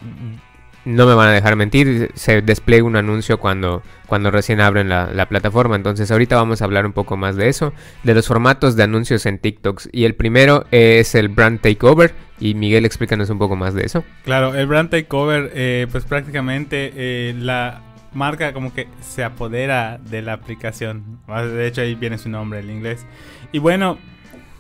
no 0.86 1.08
me 1.08 1.16
van 1.16 1.30
a 1.30 1.32
dejar 1.32 1.56
mentir, 1.56 2.12
se 2.14 2.42
despliega 2.42 2.84
un 2.84 2.96
anuncio 2.96 3.40
cuando, 3.40 3.82
cuando 4.06 4.32
recién 4.32 4.62
abren 4.62 4.88
la, 4.88 5.26
plataforma. 5.28 5.76
Entonces 5.76 6.12
ahorita 6.12 6.36
vamos 6.36 6.62
a 6.62 6.66
hablar 6.66 6.86
un 6.86 6.94
poco 6.94 7.18
más 7.18 7.36
de 7.36 7.50
eso, 7.50 7.74
de 8.04 8.14
los 8.14 8.28
formatos 8.28 8.76
de 8.76 8.84
anuncios 8.84 9.26
en 9.26 9.40
TikToks. 9.40 9.90
Y 9.92 10.06
el 10.06 10.16
primero 10.16 10.66
es 10.72 11.16
el 11.16 11.30
Brand 11.30 11.60
Takeover. 11.60 12.14
Y 12.40 12.54
Miguel, 12.54 12.86
explícanos 12.86 13.30
un 13.30 13.40
poco 13.40 13.56
más 13.56 13.74
de 13.74 13.86
eso. 13.86 14.04
Claro, 14.24 14.56
el 14.56 14.68
Brand 14.68 14.90
Takeover, 14.90 15.52
eh, 15.54 15.88
pues 15.92 16.04
prácticamente 16.06 16.92
eh, 16.96 17.34
la 17.38 17.82
marca 18.14 18.54
como 18.54 18.74
que 18.74 18.88
se 19.02 19.24
apodera 19.24 20.00
de 20.10 20.22
la 20.22 20.34
aplicación. 20.34 21.20
De 21.28 21.68
hecho 21.68 21.82
ahí 21.82 21.96
viene 21.96 22.18
su 22.18 22.30
nombre 22.30 22.60
en 22.60 22.70
inglés. 22.70 23.06
Y 23.52 23.60
bueno, 23.60 23.98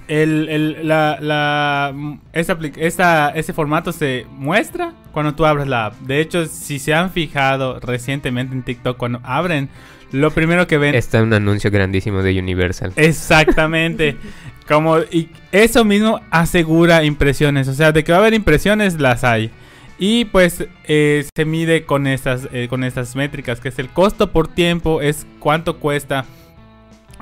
el, 0.07 0.49
el, 0.49 0.87
la, 0.87 1.17
la, 1.19 1.93
esta, 2.33 3.29
ese 3.29 3.53
formato 3.53 3.91
se 3.91 4.25
muestra 4.31 4.93
cuando 5.11 5.35
tú 5.35 5.45
abres 5.45 5.67
la 5.67 5.87
app. 5.87 5.95
De 6.01 6.19
hecho, 6.19 6.45
si 6.45 6.79
se 6.79 6.93
han 6.93 7.11
fijado 7.11 7.79
recientemente 7.79 8.53
en 8.53 8.63
TikTok, 8.63 8.97
cuando 8.97 9.19
abren, 9.23 9.69
lo 10.11 10.31
primero 10.31 10.67
que 10.67 10.77
ven... 10.77 10.95
Está 10.95 11.21
un 11.23 11.33
anuncio 11.33 11.71
grandísimo 11.71 12.21
de 12.21 12.39
Universal. 12.39 12.93
Exactamente. 12.95 14.17
Como, 14.67 14.99
y 14.99 15.29
eso 15.51 15.85
mismo 15.85 16.21
asegura 16.31 17.03
impresiones. 17.03 17.67
O 17.67 17.73
sea, 17.73 17.91
de 17.91 18.03
que 18.03 18.11
va 18.11 18.19
a 18.19 18.21
haber 18.21 18.33
impresiones, 18.33 18.99
las 18.99 19.23
hay. 19.23 19.51
Y 19.97 20.25
pues 20.25 20.65
eh, 20.85 21.25
se 21.35 21.45
mide 21.45 21.85
con 21.85 22.07
estas, 22.07 22.49
eh, 22.51 22.67
con 22.69 22.83
estas 22.83 23.15
métricas, 23.15 23.59
que 23.59 23.69
es 23.69 23.79
el 23.79 23.89
costo 23.89 24.31
por 24.31 24.47
tiempo, 24.47 25.01
es 25.01 25.25
cuánto 25.39 25.79
cuesta 25.79 26.25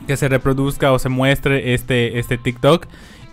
que 0.06 0.18
se 0.18 0.30
reproduzca 0.30 0.92
o 0.92 1.00
se 1.00 1.10
muestre 1.10 1.74
este, 1.74 2.20
este 2.20 2.38
TikTok 2.38 2.88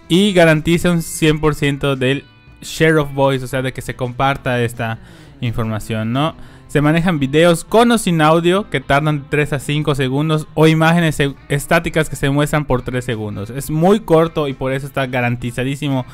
y 0.09 0.33
garantiza 0.33 0.91
un 0.91 0.99
100% 0.99 1.95
del 1.97 2.25
share 2.63 2.99
of 2.99 3.13
voice, 3.15 3.45
o 3.45 3.49
sea, 3.49 3.63
de 3.63 3.73
que 3.73 3.83
se 3.83 3.95
comparta 3.95 4.61
esta 4.63 4.99
información, 5.41 6.13
¿no? 6.13 6.35
Se 6.67 6.81
manejan 6.81 7.19
videos 7.19 7.65
con 7.65 7.91
o 7.91 7.99
sin 7.99 8.21
audio 8.21 8.71
que 8.71 8.81
tardan 8.81 9.25
3 9.29 9.55
a 9.55 9.59
5 9.59 9.95
segundos 9.97 10.47
o 10.55 10.69
imágenes 10.69 11.19
estáticas 11.49 12.09
que 12.09 12.15
se 12.15 12.31
muestran 12.31 12.65
por 12.65 12.83
3 12.83 13.05
segundos. 13.05 13.51
Es 13.51 13.71
muy 13.71 14.01
corto 14.01 14.47
y 14.47 14.53
por 14.53 14.73
eso 14.73 14.87
está 14.87 15.07
garantizadísimo 15.07 16.07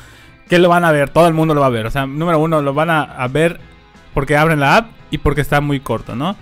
que 0.49 0.57
lo 0.59 0.69
van 0.69 0.83
a 0.83 0.91
ver, 0.91 1.09
todo 1.09 1.27
el 1.27 1.33
mundo 1.33 1.53
lo 1.53 1.61
va 1.61 1.67
a 1.67 1.71
ver. 1.71 1.85
O 1.85 1.91
sea, 1.91 2.07
número 2.07 2.39
uno, 2.39 2.61
lo 2.61 2.73
van 2.73 2.89
a, 2.89 3.27
ver 3.27 3.59
porque 4.13 4.35
abren 4.35 4.59
la 4.59 4.77
app 4.77 4.91
y 5.11 5.19
porque 5.19 5.41
está 5.41 5.61
muy 5.61 5.79
corto, 5.79 6.15
¿no? 6.15 6.35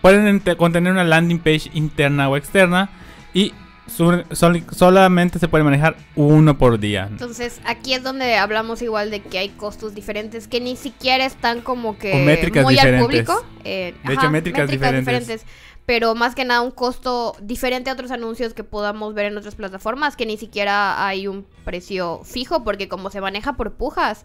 Pueden 0.00 0.40
contener 0.56 0.92
una 0.92 1.04
landing 1.04 1.38
page 1.38 1.70
interna 1.74 2.28
o 2.28 2.36
externa 2.36 2.90
y 3.34 3.52
solamente 3.88 5.38
se 5.38 5.48
puede 5.48 5.64
manejar 5.64 5.96
uno 6.14 6.56
por 6.56 6.78
día. 6.78 7.08
Entonces, 7.10 7.60
aquí 7.64 7.94
es 7.94 8.02
donde 8.02 8.36
hablamos 8.36 8.80
igual 8.82 9.10
de 9.10 9.20
que 9.20 9.38
hay 9.38 9.48
costos 9.50 9.94
diferentes 9.94 10.48
que 10.48 10.60
ni 10.60 10.76
siquiera 10.76 11.26
están 11.26 11.60
como 11.60 11.98
que 11.98 12.14
muy 12.62 12.78
al 12.78 13.00
público. 13.00 13.44
Eh, 13.64 13.94
de 14.04 14.14
hecho, 14.14 14.30
métricas, 14.30 14.70
diferentes. 14.70 15.44
Pero 15.84 16.14
más 16.14 16.36
que 16.36 16.44
nada 16.44 16.60
un 16.60 16.70
costo 16.70 17.34
diferente 17.42 17.90
a 17.90 17.94
otros 17.94 18.12
anuncios 18.12 18.54
que 18.54 18.62
podamos 18.62 19.14
ver 19.14 19.26
en 19.26 19.36
otras 19.36 19.56
plataformas, 19.56 20.14
que 20.14 20.26
ni 20.26 20.36
siquiera 20.36 21.04
hay 21.06 21.26
un 21.26 21.44
precio 21.64 22.20
fijo, 22.24 22.62
porque 22.62 22.88
como 22.88 23.10
se 23.10 23.20
maneja 23.20 23.54
por 23.54 23.74
pujas 23.74 24.24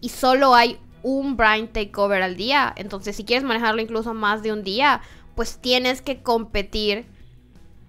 y 0.00 0.10
solo 0.10 0.54
hay 0.54 0.78
un 1.02 1.36
brand 1.36 1.72
takeover 1.72 2.22
al 2.22 2.36
día, 2.36 2.72
entonces 2.76 3.16
si 3.16 3.24
quieres 3.24 3.42
manejarlo 3.42 3.82
incluso 3.82 4.14
más 4.14 4.44
de 4.44 4.52
un 4.52 4.62
día, 4.62 5.00
pues 5.34 5.58
tienes 5.60 6.02
que 6.02 6.22
competir 6.22 7.06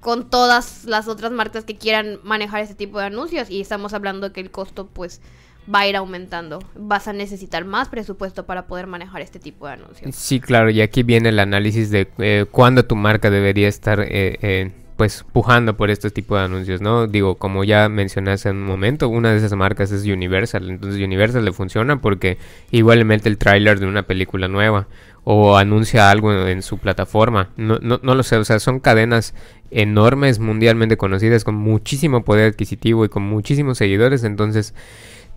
con 0.04 0.30
todas 0.30 0.86
las 0.86 1.08
otras 1.08 1.32
marcas 1.32 1.64
que 1.64 1.78
quieran 1.78 2.20
manejar 2.24 2.62
ese 2.62 2.76
tipo 2.76 3.00
de 3.00 3.06
anuncios 3.06 3.50
y 3.50 3.62
estamos 3.62 3.94
hablando 3.94 4.34
que 4.34 4.42
el 4.42 4.52
costo 4.52 4.88
pues 4.88 5.22
va 5.74 5.80
a 5.80 5.88
ir 5.88 5.96
aumentando. 5.96 6.60
Vas 6.76 7.08
a 7.08 7.14
necesitar 7.14 7.64
más 7.64 7.88
presupuesto 7.88 8.46
para 8.46 8.68
poder 8.68 8.86
manejar 8.86 9.22
este 9.22 9.40
tipo 9.40 9.66
de 9.66 9.74
anuncios. 9.74 10.14
Sí, 10.14 10.42
claro, 10.42 10.70
y 10.70 10.82
aquí 10.82 11.04
viene 11.04 11.30
el 11.30 11.40
análisis 11.40 11.90
de 11.90 12.10
eh, 12.18 12.46
cuándo 12.52 12.84
tu 12.84 12.98
marca 12.98 13.30
debería 13.30 13.70
estar 13.70 14.02
eh, 14.02 14.74
pues 14.96 15.26
pujando 15.32 15.76
por 15.76 15.90
este 15.90 16.10
tipo 16.12 16.36
de 16.36 16.44
anuncios, 16.44 16.82
¿no? 16.82 17.08
Digo, 17.08 17.36
como 17.36 17.64
ya 17.64 17.90
mencioné 17.90 18.32
hace 18.32 18.52
un 18.52 18.64
momento, 18.64 19.10
una 19.10 19.32
de 19.32 19.38
esas 19.38 19.54
marcas 19.54 19.92
es 19.92 20.06
Universal, 20.06 20.70
entonces 20.70 21.02
Universal 21.02 21.44
le 21.44 21.52
funciona 21.52 22.00
porque 22.02 22.38
igualmente 22.72 23.30
el 23.30 23.38
tráiler 23.38 23.80
de 23.80 23.88
una 23.88 24.04
película 24.04 24.48
nueva 24.48 24.88
o 25.24 25.58
anuncia 25.58 26.10
algo 26.10 26.34
en, 26.48 26.62
su 26.62 26.78
plataforma. 26.78 27.50
No, 27.56 27.80
no, 27.82 28.00
no, 28.04 28.16
lo 28.16 28.24
sé, 28.24 28.38
o 28.38 28.44
sea, 28.44 28.60
son 28.60 28.80
cadenas 28.80 29.34
enormes, 29.72 30.40
mundialmente 30.40 30.98
conocidas, 30.98 31.44
con 31.44 31.56
muchísimo 31.56 32.24
poder 32.24 32.52
adquisitivo 32.52 33.06
y 33.06 33.10
con 33.10 33.24
muchísimos 33.24 33.78
seguidores. 33.78 34.24
Entonces, 34.24 34.74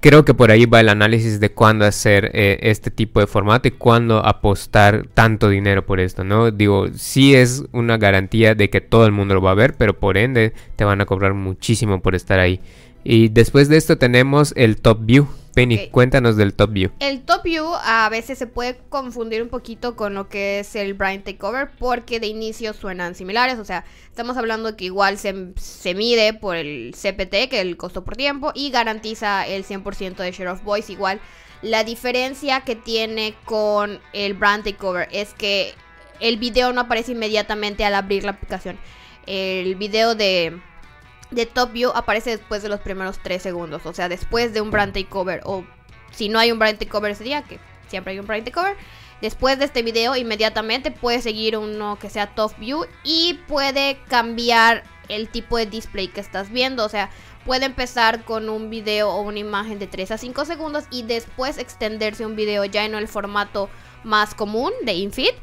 creo 0.01 0.25
que 0.25 0.35
por 0.35 0.51
ahí 0.51 0.67
va 0.67 0.81
el 0.81 0.89
análisis 0.89 1.41
de 1.41 1.51
cuándo 1.51 1.85
hacer 1.85 2.31
eh, 2.35 2.59
este 2.63 2.91
tipo 2.91 3.21
de 3.21 3.27
formato 3.27 3.69
y 3.69 3.73
cuándo 3.73 4.25
apostar 4.25 5.09
tanto 5.15 5.49
dinero 5.49 5.85
por 5.87 6.01
esto, 6.01 6.25
¿no? 6.25 6.51
Digo, 6.51 6.89
sí 6.95 7.35
es 7.35 7.65
una 7.73 7.99
garantía 7.99 8.55
de 8.55 8.71
que 8.71 8.81
todo 8.81 9.07
el 9.07 9.13
mundo 9.13 9.35
lo 9.35 9.43
va 9.43 9.53
a 9.53 9.55
ver, 9.55 9.75
pero 9.75 9.99
por 9.99 10.17
ende 10.17 10.53
te 10.77 10.85
van 10.85 11.01
a 11.01 11.07
cobrar 11.07 11.35
muchísimo 11.35 12.01
por 12.01 12.15
estar 12.15 12.39
ahí. 12.39 12.61
Y 13.05 13.29
después 13.29 13.69
de 13.69 13.77
esto 13.77 13.99
tenemos 13.99 14.53
el 14.57 14.77
Top 14.77 14.99
View. 15.05 15.29
Penny, 15.57 15.89
cuéntanos 15.89 16.37
del 16.37 16.53
Top 16.53 16.71
View. 16.71 16.91
El 17.01 17.23
Top 17.23 17.43
View 17.43 17.67
a 17.83 18.11
veces 18.11 18.37
se 18.37 18.47
puede 18.47 18.77
confundir 18.91 19.43
un 19.43 19.49
poquito 19.49 19.97
con 19.97 20.13
lo 20.13 20.29
que 20.29 20.59
es 20.59 20.77
el 20.77 20.93
Blind 20.93 21.25
Takeover 21.25 21.71
porque 21.79 22.21
de 22.21 22.27
inicio 22.27 22.75
suenan 22.75 23.15
similares. 23.15 23.59
O 23.59 23.65
sea, 23.65 23.87
estamos 24.11 24.37
hablando 24.37 24.77
que 24.77 24.85
igual 24.85 25.17
se, 25.17 25.55
se 25.57 25.95
mide 25.95 26.35
por 26.35 26.57
el 26.57 26.95
CPT, 26.95 27.49
que 27.49 27.53
es 27.53 27.63
el 27.63 27.79
costo 27.79 28.05
por 28.05 28.17
tiempo, 28.17 28.53
y 28.55 28.69
garantiza 28.69 29.47
el 29.47 29.65
100% 29.65 30.17
de 30.17 30.31
share 30.31 30.49
of 30.49 30.63
voice. 30.63 30.93
Igual, 30.93 31.21
la 31.63 31.85
diferencia 31.85 32.61
que 32.61 32.77
tiene 32.77 33.35
con 33.47 33.99
el 34.13 34.35
Brand 34.35 34.63
Takeover 34.63 35.09
es 35.11 35.33
que 35.33 35.73
el 36.21 36.37
video 36.37 36.75
no 36.75 36.83
aparece 36.83 37.13
inmediatamente 37.13 37.83
al 37.83 37.95
abrir 37.95 38.25
la 38.25 38.33
aplicación. 38.33 38.79
El 39.27 39.75
video 39.77 40.15
de 40.15 40.61
de 41.31 41.47
Top 41.47 41.73
View 41.73 41.91
aparece 41.95 42.31
después 42.31 42.63
de 42.63 42.69
los 42.69 42.81
primeros 42.81 43.19
3 43.23 43.43
segundos. 43.43 43.85
O 43.87 43.93
sea, 43.93 44.09
después 44.09 44.53
de 44.53 44.61
un 44.61 44.71
brand 44.71 44.93
takeover. 44.93 45.41
O 45.45 45.65
si 46.13 46.29
no 46.29 46.39
hay 46.39 46.53
un 46.53 46.59
brand 46.59 46.79
takeover 46.79 47.13
ese 47.13 47.25
que 47.25 47.59
siempre 47.89 48.13
hay 48.13 48.19
un 48.19 48.27
brand 48.27 48.45
takeover. 48.45 48.77
Después 49.21 49.59
de 49.59 49.65
este 49.65 49.83
video, 49.83 50.15
inmediatamente 50.15 50.91
puede 50.91 51.23
seguir 51.23 51.57
uno 51.57 51.99
que 51.99 52.11
sea 52.11 52.35
Top 52.35 52.57
View. 52.59 52.87
Y 53.05 53.41
puede 53.49 53.99
cambiar 54.09 54.85
el 55.09 55.29
tipo 55.29 55.57
de 55.57 55.67
display 55.67 56.09
que 56.09 56.21
estás 56.21 56.51
viendo. 56.51 56.85
O 56.85 56.89
sea, 56.89 57.11
puede 57.45 57.65
empezar 57.65 58.25
con 58.25 58.49
un 58.49 58.71
video 58.71 59.11
o 59.11 59.23
una 59.23 59.39
imagen 59.39 59.79
de 59.79 59.87
3 59.87 60.13
a 60.13 60.19
5 60.19 60.45
segundos. 60.45 60.85
Y 60.91 61.03
después 61.03 61.59
extenderse 61.59 62.27
un 62.27 62.37
video 62.37 62.65
ya 62.65 62.85
en 62.85 62.95
el 62.95 63.09
formato 63.09 63.69
más 64.05 64.35
común 64.35 64.73
de 64.85 64.95
Infit 64.95 65.35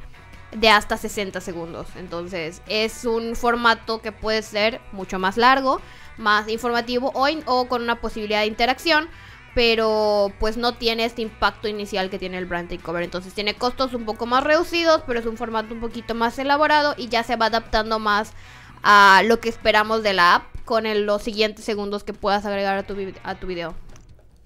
de 0.55 0.69
hasta 0.69 0.97
60 0.97 1.41
segundos. 1.41 1.87
Entonces 1.95 2.61
es 2.67 3.05
un 3.05 3.35
formato 3.35 4.01
que 4.01 4.11
puede 4.11 4.41
ser 4.41 4.81
mucho 4.91 5.19
más 5.19 5.37
largo, 5.37 5.81
más 6.17 6.47
informativo 6.49 7.11
o, 7.13 7.67
con 7.67 7.81
una 7.81 7.99
posibilidad 8.01 8.41
de 8.41 8.47
interacción 8.47 9.09
pero 9.55 10.33
pues 10.39 10.57
no 10.57 10.73
tiene 10.73 11.05
este 11.05 11.21
impacto 11.21 11.67
inicial 11.67 12.09
que 12.09 12.17
tiene 12.17 12.39
el 12.39 12.47
brand 12.47 12.69
takeover. 12.69 13.03
Entonces 13.03 13.35
tiene 13.35 13.53
costos 13.53 13.93
un 13.93 14.03
poco 14.03 14.25
más 14.25 14.43
reducidos, 14.43 15.03
pero 15.05 15.19
es 15.19 15.27
un 15.27 15.37
formato 15.37 15.75
un 15.75 15.79
poquito 15.79 16.15
más 16.15 16.39
elaborado 16.39 16.95
y 16.97 17.07
ya 17.07 17.21
se 17.21 17.35
va 17.35 17.45
adaptando 17.45 17.99
más 17.99 18.33
a 18.81 19.21
lo 19.25 19.39
que 19.39 19.49
esperamos 19.49 20.01
de 20.01 20.13
la 20.15 20.35
app 20.35 20.43
con 20.65 20.85
los 21.05 21.21
siguientes 21.21 21.65
segundos 21.65 22.03
que 22.03 22.13
puedas 22.13 22.47
agregar 22.47 22.77
a 22.77 22.83
tu, 22.83 22.95
a 23.23 23.35
tu 23.35 23.45
video. 23.45 23.75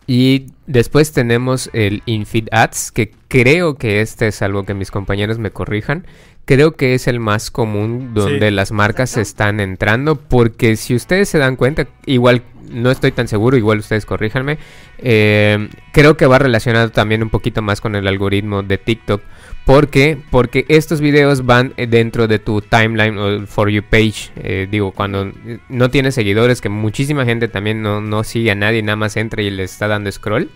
Y 0.08 0.48
después 0.66 1.12
tenemos 1.12 1.70
el 1.74 2.02
InFeed 2.06 2.48
Ads, 2.52 2.92
que 2.94 3.12
creo 3.28 3.76
que 3.76 4.00
este 4.00 4.28
es 4.28 4.42
algo 4.42 4.64
que 4.64 4.74
mis 4.74 4.90
compañeros 4.90 5.38
me 5.38 5.52
corrijan. 5.52 6.08
Creo 6.46 6.78
que 6.78 6.94
es 6.94 7.08
el 7.08 7.20
más 7.20 7.52
común 7.52 8.14
donde 8.14 8.52
las 8.52 8.72
marcas 8.72 9.18
están 9.18 9.60
entrando, 9.60 10.16
porque 10.16 10.78
si 10.78 10.96
ustedes 10.96 11.28
se 11.28 11.40
dan 11.40 11.58
cuenta, 11.58 11.90
igual 12.06 12.44
no 12.70 12.90
estoy 12.90 13.12
tan 13.12 13.28
seguro, 13.28 13.58
igual 13.58 13.80
ustedes 13.80 14.06
corríjanme. 14.06 14.58
Eh, 15.00 15.70
creo 15.92 16.16
que 16.16 16.26
va 16.26 16.40
relacionado 16.40 16.90
también 16.90 17.22
un 17.22 17.30
poquito 17.30 17.62
más 17.62 17.82
con 17.82 17.96
el 17.96 18.08
algoritmo 18.08 18.64
de 18.64 18.78
TikTok. 18.78 19.22
¿Por 19.68 19.90
qué? 19.90 20.18
Porque 20.32 20.64
estos 20.70 21.02
videos 21.02 21.46
van 21.46 21.74
eh, 21.76 21.88
dentro 21.88 22.30
de 22.30 22.40
tu 22.40 22.62
timeline 22.62 23.18
o 23.18 23.46
For 23.46 23.70
You 23.70 23.84
page. 23.84 24.32
Eh, 24.38 24.66
digo, 24.72 24.94
cuando 24.94 25.30
no 25.68 25.92
tienes 25.92 26.16
seguidores, 26.16 26.62
que 26.62 26.70
muchísima 26.70 27.26
gente 27.26 27.50
también 27.50 27.82
no, 27.82 28.00
no 28.00 28.24
sigue 28.24 28.52
a 28.52 28.56
nadie, 28.56 28.82
nada 28.82 28.96
más 28.96 29.18
entra 29.18 29.42
y 29.42 29.50
le 29.50 29.64
está 29.64 29.90
dando 29.90 30.10
scroll. 30.10 30.50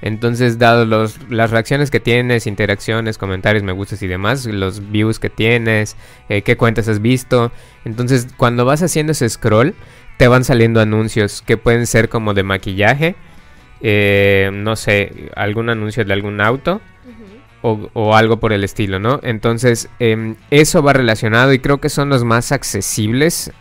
Entonces, 0.00 0.60
dado 0.60 0.86
los, 0.86 1.18
las 1.28 1.50
reacciones 1.50 1.90
que 1.90 1.98
tienes, 1.98 2.46
interacciones, 2.46 3.18
comentarios, 3.18 3.64
me 3.64 3.72
gustas 3.72 4.00
y 4.00 4.06
demás, 4.06 4.46
los 4.46 4.92
views 4.92 5.18
que 5.18 5.28
tienes, 5.28 5.96
qué 6.28 6.56
cuentas 6.56 6.86
has 6.86 7.02
visto. 7.02 7.50
Entonces, 7.84 8.28
cuando 8.36 8.64
vas 8.64 8.80
haciendo 8.80 9.10
ese 9.10 9.28
scroll, 9.28 9.74
te 10.18 10.28
van 10.28 10.44
saliendo 10.44 10.80
anuncios 10.80 11.42
que 11.42 11.56
pueden 11.56 11.88
ser 11.88 12.08
como 12.08 12.32
de 12.32 12.44
maquillaje, 12.44 13.16
eh, 13.80 14.50
no 14.52 14.76
sé, 14.76 15.30
algún 15.34 15.68
anuncio 15.68 16.04
de 16.04 16.12
algún 16.12 16.40
auto 16.40 16.80
o, 17.62 18.14
algo 18.14 18.38
por 18.38 18.52
el 18.52 18.64
estilo, 18.64 18.98
¿no? 18.98 19.20
Entonces, 19.22 19.88
em, 19.98 20.34
eso 20.50 20.82
va 20.82 20.92
relacionado 20.92 21.52
y 21.52 21.60
creo 21.60 21.80
que 21.80 21.88
son 21.88 22.08
los 22.08 22.24
más 22.24 22.52
accesibles, 22.52 23.52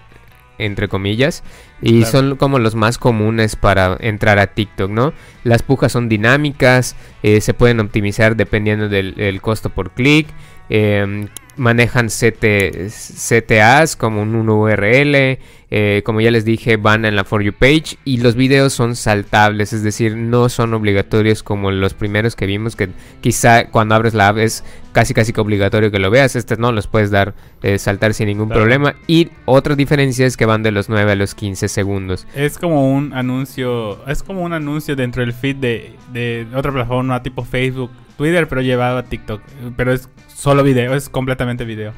entre 0.57 0.87
comillas, 0.87 1.43
y 1.81 2.03
son 2.05 2.35
como 2.35 2.59
los 2.59 2.75
más 2.75 2.97
comunes 2.97 3.55
para 3.55 3.97
entrar 3.99 4.37
a 4.39 4.47
TikTok, 4.47 4.91
¿no? 4.91 5.13
Las 5.43 5.63
pujas 5.63 5.91
son 5.91 6.09
dinámicas, 6.09 6.95
eh, 7.23 7.41
se 7.41 7.53
pueden 7.53 7.79
optimizar 7.79 8.35
dependiendo 8.35 8.89
del, 8.89 9.41
costo 9.41 9.69
por 9.69 9.91
clic. 9.91 10.27
Em, 10.69 11.27
manejan 11.57 12.07
CTAs 12.07 13.95
como 13.95 14.21
un 14.21 14.49
URL, 14.49 15.39
eh, 15.73 16.01
como 16.03 16.19
ya 16.19 16.31
les 16.31 16.43
dije, 16.43 16.77
van 16.77 17.05
en 17.05 17.15
la 17.15 17.23
For 17.23 17.41
You 17.41 17.53
page 17.53 17.97
y 18.03 18.17
los 18.17 18.35
videos 18.35 18.73
son 18.73 18.95
saltables, 18.95 19.71
es 19.71 19.83
decir, 19.83 20.17
no 20.17 20.49
son 20.49 20.73
obligatorios 20.73 21.43
como 21.43 21.71
los 21.71 21.93
primeros 21.93 22.35
que 22.35 22.45
vimos, 22.45 22.75
que 22.75 22.89
quizá 23.21 23.69
cuando 23.69 23.95
abres 23.95 24.13
la 24.13 24.27
app 24.29 24.37
es 24.37 24.65
casi 24.91 25.13
casi 25.13 25.31
que 25.31 25.39
obligatorio 25.39 25.89
que 25.89 25.99
lo 25.99 26.09
veas, 26.09 26.35
este 26.35 26.57
no 26.57 26.71
los 26.71 26.87
puedes 26.87 27.11
dar 27.11 27.33
eh, 27.63 27.77
saltar 27.77 28.13
sin 28.13 28.27
ningún 28.27 28.49
problema. 28.49 28.95
Y 29.07 29.29
otra 29.45 29.75
diferencia 29.75 30.25
es 30.25 30.35
que 30.35 30.45
van 30.45 30.63
de 30.63 30.71
los 30.71 30.89
9 30.89 31.11
a 31.11 31.15
los 31.15 31.35
15 31.35 31.69
segundos. 31.69 32.27
Es 32.35 32.57
como 32.57 32.93
un 32.93 33.13
anuncio, 33.13 34.05
es 34.07 34.23
como 34.23 34.41
un 34.41 34.53
anuncio 34.53 34.95
dentro 34.95 35.21
del 35.21 35.31
feed 35.31 35.55
de, 35.55 35.95
de 36.11 36.47
otra 36.53 36.71
plataforma 36.71 37.23
tipo 37.23 37.45
Facebook, 37.45 37.91
Twitter, 38.17 38.47
pero 38.47 38.61
llevado 38.61 38.97
a 38.97 39.03
TikTok, 39.03 39.41
pero 39.75 39.93
es 39.93 40.09
solo 40.41 40.63
video, 40.63 40.95
es 40.95 41.07
completamente 41.07 41.65
video. 41.65 41.93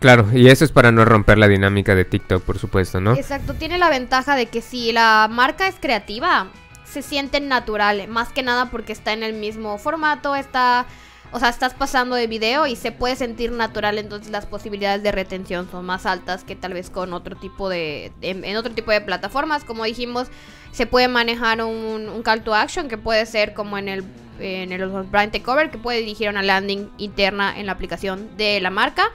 Claro, 0.00 0.26
y 0.32 0.48
eso 0.48 0.64
es 0.64 0.72
para 0.72 0.90
no 0.90 1.04
romper 1.04 1.38
la 1.38 1.46
dinámica 1.46 1.94
de 1.94 2.04
TikTok, 2.04 2.42
por 2.42 2.58
supuesto, 2.58 3.00
¿no? 3.00 3.14
Exacto, 3.14 3.54
tiene 3.54 3.78
la 3.78 3.88
ventaja 3.88 4.34
de 4.34 4.46
que 4.46 4.60
si 4.60 4.90
la 4.90 5.28
marca 5.30 5.68
es 5.68 5.76
creativa, 5.80 6.48
se 6.84 7.00
siente 7.00 7.40
natural, 7.40 8.08
más 8.08 8.30
que 8.30 8.42
nada 8.42 8.70
porque 8.72 8.92
está 8.92 9.12
en 9.12 9.22
el 9.22 9.34
mismo 9.34 9.78
formato, 9.78 10.34
está, 10.34 10.86
o 11.32 11.38
sea, 11.38 11.48
estás 11.48 11.74
pasando 11.74 12.16
de 12.16 12.26
video 12.26 12.66
y 12.66 12.76
se 12.76 12.92
puede 12.92 13.16
sentir 13.16 13.52
natural, 13.52 13.98
entonces 13.98 14.30
las 14.30 14.46
posibilidades 14.46 15.02
de 15.02 15.12
retención 15.12 15.70
son 15.70 15.84
más 15.84 16.06
altas 16.06 16.44
que 16.44 16.56
tal 16.56 16.72
vez 16.72 16.90
con 16.90 17.12
otro 17.12 17.36
tipo 17.36 17.68
de, 17.68 18.12
en, 18.20 18.56
otro 18.56 18.72
tipo 18.72 18.90
de 18.90 19.00
plataformas, 19.00 19.64
como 19.64 19.84
dijimos, 19.84 20.28
se 20.72 20.86
puede 20.86 21.08
manejar 21.08 21.62
un, 21.62 22.08
un 22.08 22.22
call 22.22 22.42
to 22.42 22.54
action 22.54 22.88
que 22.88 22.98
puede 22.98 23.26
ser 23.26 23.54
como 23.54 23.78
en 23.78 23.88
el 23.88 24.04
en 24.40 24.72
el 24.72 24.88
brand 24.88 25.32
takeover 25.32 25.70
que 25.70 25.78
puede 25.78 25.98
dirigir 25.98 26.28
una 26.28 26.42
landing 26.42 26.90
interna 26.98 27.58
en 27.58 27.66
la 27.66 27.72
aplicación 27.72 28.36
de 28.36 28.60
la 28.60 28.70
marca 28.70 29.10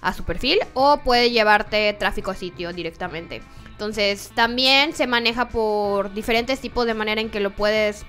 a 0.00 0.12
su 0.12 0.24
perfil 0.24 0.58
o 0.74 0.98
puede 0.98 1.30
llevarte 1.30 1.92
tráfico 1.94 2.30
a 2.30 2.34
sitio 2.34 2.72
directamente. 2.72 3.42
Entonces 3.70 4.30
también 4.34 4.94
se 4.94 5.06
maneja 5.06 5.48
por 5.48 6.12
diferentes 6.14 6.60
tipos 6.60 6.86
de 6.86 6.94
manera 6.94 7.20
en 7.20 7.30
que 7.30 7.40
lo 7.40 7.50
puedes, 7.50 8.04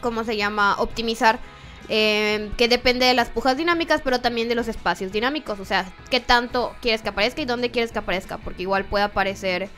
¿cómo 0.00 0.24
se 0.24 0.36
llama? 0.36 0.76
Optimizar. 0.78 1.38
Eh, 1.88 2.50
que 2.56 2.68
depende 2.68 3.06
de 3.06 3.14
las 3.14 3.28
pujas 3.28 3.56
dinámicas, 3.56 4.00
pero 4.02 4.20
también 4.20 4.48
de 4.48 4.54
los 4.54 4.68
espacios 4.68 5.12
dinámicos. 5.12 5.60
O 5.60 5.64
sea, 5.64 5.92
qué 6.10 6.20
tanto 6.20 6.74
quieres 6.80 7.02
que 7.02 7.10
aparezca 7.10 7.42
y 7.42 7.44
dónde 7.44 7.70
quieres 7.70 7.92
que 7.92 7.98
aparezca. 7.98 8.38
Porque 8.38 8.62
igual 8.62 8.84
puede 8.84 9.04
aparecer 9.04 9.68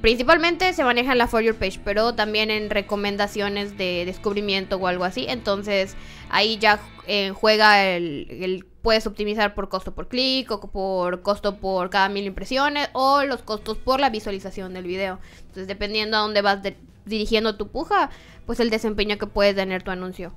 principalmente 0.00 0.72
se 0.74 0.84
maneja 0.84 1.12
en 1.12 1.18
la 1.18 1.26
For 1.26 1.42
Your 1.42 1.54
Page, 1.54 1.80
pero 1.84 2.14
también 2.14 2.50
en 2.50 2.70
recomendaciones 2.70 3.78
de 3.78 4.04
descubrimiento 4.04 4.76
o 4.76 4.86
algo 4.86 5.04
así. 5.04 5.26
Entonces 5.28 5.96
ahí 6.28 6.58
ya 6.58 6.80
eh, 7.06 7.32
juega 7.34 7.84
el, 7.84 8.66
Puedes 8.82 9.06
optimizar 9.06 9.54
por 9.54 9.68
costo 9.68 9.94
por 9.94 10.08
clic 10.08 10.50
o 10.50 10.60
por 10.60 11.22
costo 11.22 11.58
por 11.58 11.88
cada 11.88 12.08
mil 12.08 12.26
impresiones 12.26 12.88
o 12.94 13.22
los 13.22 13.40
costos 13.40 13.78
por 13.78 14.00
la 14.00 14.10
visualización 14.10 14.74
del 14.74 14.86
video. 14.86 15.20
Entonces 15.38 15.68
dependiendo 15.68 16.16
a 16.16 16.20
dónde 16.20 16.42
vas 16.42 16.58
dirigiendo 17.04 17.56
tu 17.56 17.68
puja, 17.68 18.10
pues 18.44 18.58
el 18.58 18.70
desempeño 18.70 19.18
que 19.18 19.28
puede 19.28 19.54
tener 19.54 19.84
tu 19.84 19.92
anuncio. 19.92 20.34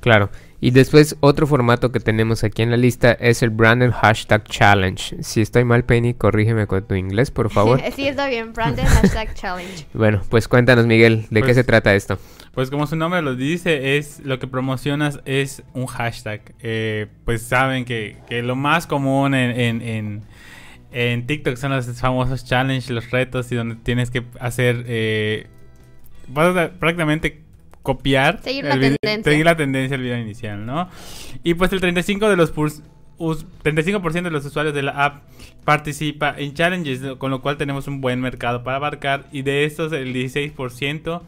Claro. 0.00 0.30
Y 0.62 0.72
después 0.72 1.16
otro 1.20 1.46
formato 1.46 1.90
que 1.90 2.00
tenemos 2.00 2.44
aquí 2.44 2.60
en 2.60 2.70
la 2.70 2.76
lista 2.76 3.12
es 3.12 3.42
el 3.42 3.48
Branded 3.48 3.92
Hashtag 3.92 4.44
Challenge. 4.44 5.22
Si 5.22 5.40
estoy 5.40 5.64
mal, 5.64 5.84
Penny, 5.84 6.12
corrígeme 6.12 6.66
con 6.66 6.86
tu 6.86 6.94
inglés, 6.94 7.30
por 7.30 7.50
favor. 7.52 7.80
sí, 7.94 8.06
está 8.06 8.28
bien. 8.28 8.52
Branded 8.52 8.84
Hashtag 8.84 9.34
Challenge. 9.34 9.86
bueno, 9.94 10.20
pues 10.28 10.48
cuéntanos, 10.48 10.86
Miguel, 10.86 11.26
¿de 11.30 11.40
qué 11.40 11.46
pues 11.46 11.56
se 11.56 11.64
trata 11.64 11.94
esto? 11.94 12.18
Pues 12.52 12.68
como 12.68 12.86
su 12.86 12.96
nombre 12.96 13.22
lo 13.22 13.36
dice, 13.36 13.96
es 13.96 14.20
lo 14.20 14.38
que 14.38 14.46
promocionas 14.46 15.20
es 15.24 15.62
un 15.72 15.86
hashtag. 15.86 16.42
Eh, 16.60 17.06
pues 17.24 17.42
saben 17.42 17.86
que, 17.86 18.18
lo 18.42 18.54
más 18.54 18.86
común 18.86 19.34
en, 19.34 19.80
en, 19.80 20.22
en, 20.92 21.26
TikTok 21.26 21.56
son 21.56 21.70
los 21.70 21.86
famosos 21.98 22.44
challenges, 22.44 22.90
los 22.90 23.10
retos 23.10 23.50
y 23.50 23.54
donde 23.54 23.76
tienes 23.76 24.10
que 24.10 24.24
hacer... 24.40 24.84
Eh, 24.88 25.46
prácticamente 26.78 27.42
copiar, 27.82 28.40
seguir 28.42 28.64
la, 28.64 28.78
tendencia. 28.78 29.22
seguir 29.22 29.44
la 29.44 29.56
tendencia 29.56 29.96
del 29.96 30.04
video 30.04 30.18
inicial, 30.18 30.66
¿no? 30.66 30.88
Y 31.42 31.54
pues 31.54 31.72
el 31.72 31.80
35 31.80 32.28
de 32.28 32.36
los 32.36 32.52
35% 32.52 34.22
de 34.22 34.30
los 34.30 34.44
usuarios 34.44 34.74
de 34.74 34.82
la 34.82 34.92
app 34.92 35.22
participa 35.64 36.34
en 36.36 36.54
challenges, 36.54 37.00
con 37.18 37.30
lo 37.30 37.42
cual 37.42 37.56
tenemos 37.56 37.86
un 37.86 38.00
buen 38.00 38.20
mercado 38.20 38.64
para 38.64 38.76
abarcar 38.76 39.26
y 39.30 39.42
de 39.42 39.64
estos 39.64 39.92
el 39.92 40.14
16% 40.14 41.22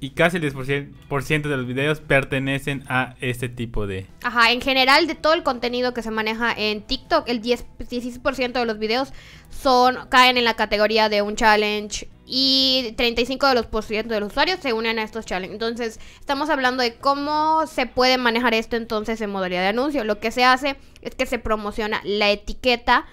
y 0.00 0.10
casi 0.10 0.38
el 0.38 0.54
10% 0.54 1.42
de 1.42 1.56
los 1.56 1.66
videos 1.66 2.00
pertenecen 2.00 2.84
a 2.88 3.16
este 3.20 3.50
tipo 3.50 3.86
de... 3.86 4.06
Ajá, 4.22 4.50
en 4.50 4.62
general 4.62 5.06
de 5.06 5.14
todo 5.14 5.34
el 5.34 5.42
contenido 5.42 5.92
que 5.92 6.02
se 6.02 6.10
maneja 6.10 6.54
en 6.56 6.80
TikTok, 6.80 7.28
el 7.28 7.42
10, 7.42 7.66
16% 7.78 8.52
de 8.52 8.64
los 8.64 8.78
videos 8.78 9.12
son 9.50 9.98
caen 10.08 10.38
en 10.38 10.44
la 10.44 10.54
categoría 10.54 11.10
de 11.10 11.20
un 11.20 11.36
challenge 11.36 12.08
y 12.32 12.94
35 12.96 13.48
de 13.48 13.54
los 13.54 13.84
ciento 13.84 14.14
de 14.14 14.20
los 14.20 14.30
usuarios 14.30 14.60
se 14.60 14.72
unen 14.72 15.00
a 15.00 15.02
estos 15.02 15.26
challenges. 15.26 15.54
Entonces, 15.54 16.00
estamos 16.20 16.48
hablando 16.48 16.80
de 16.80 16.94
cómo 16.94 17.66
se 17.66 17.86
puede 17.86 18.18
manejar 18.18 18.54
esto 18.54 18.76
entonces 18.76 19.20
en 19.20 19.30
modalidad 19.30 19.62
de 19.62 19.68
anuncio. 19.68 20.04
Lo 20.04 20.20
que 20.20 20.30
se 20.30 20.44
hace 20.44 20.76
es 21.02 21.16
que 21.16 21.26
se 21.26 21.40
promociona 21.40 22.00
la 22.04 22.30
etiqueta 22.30 23.06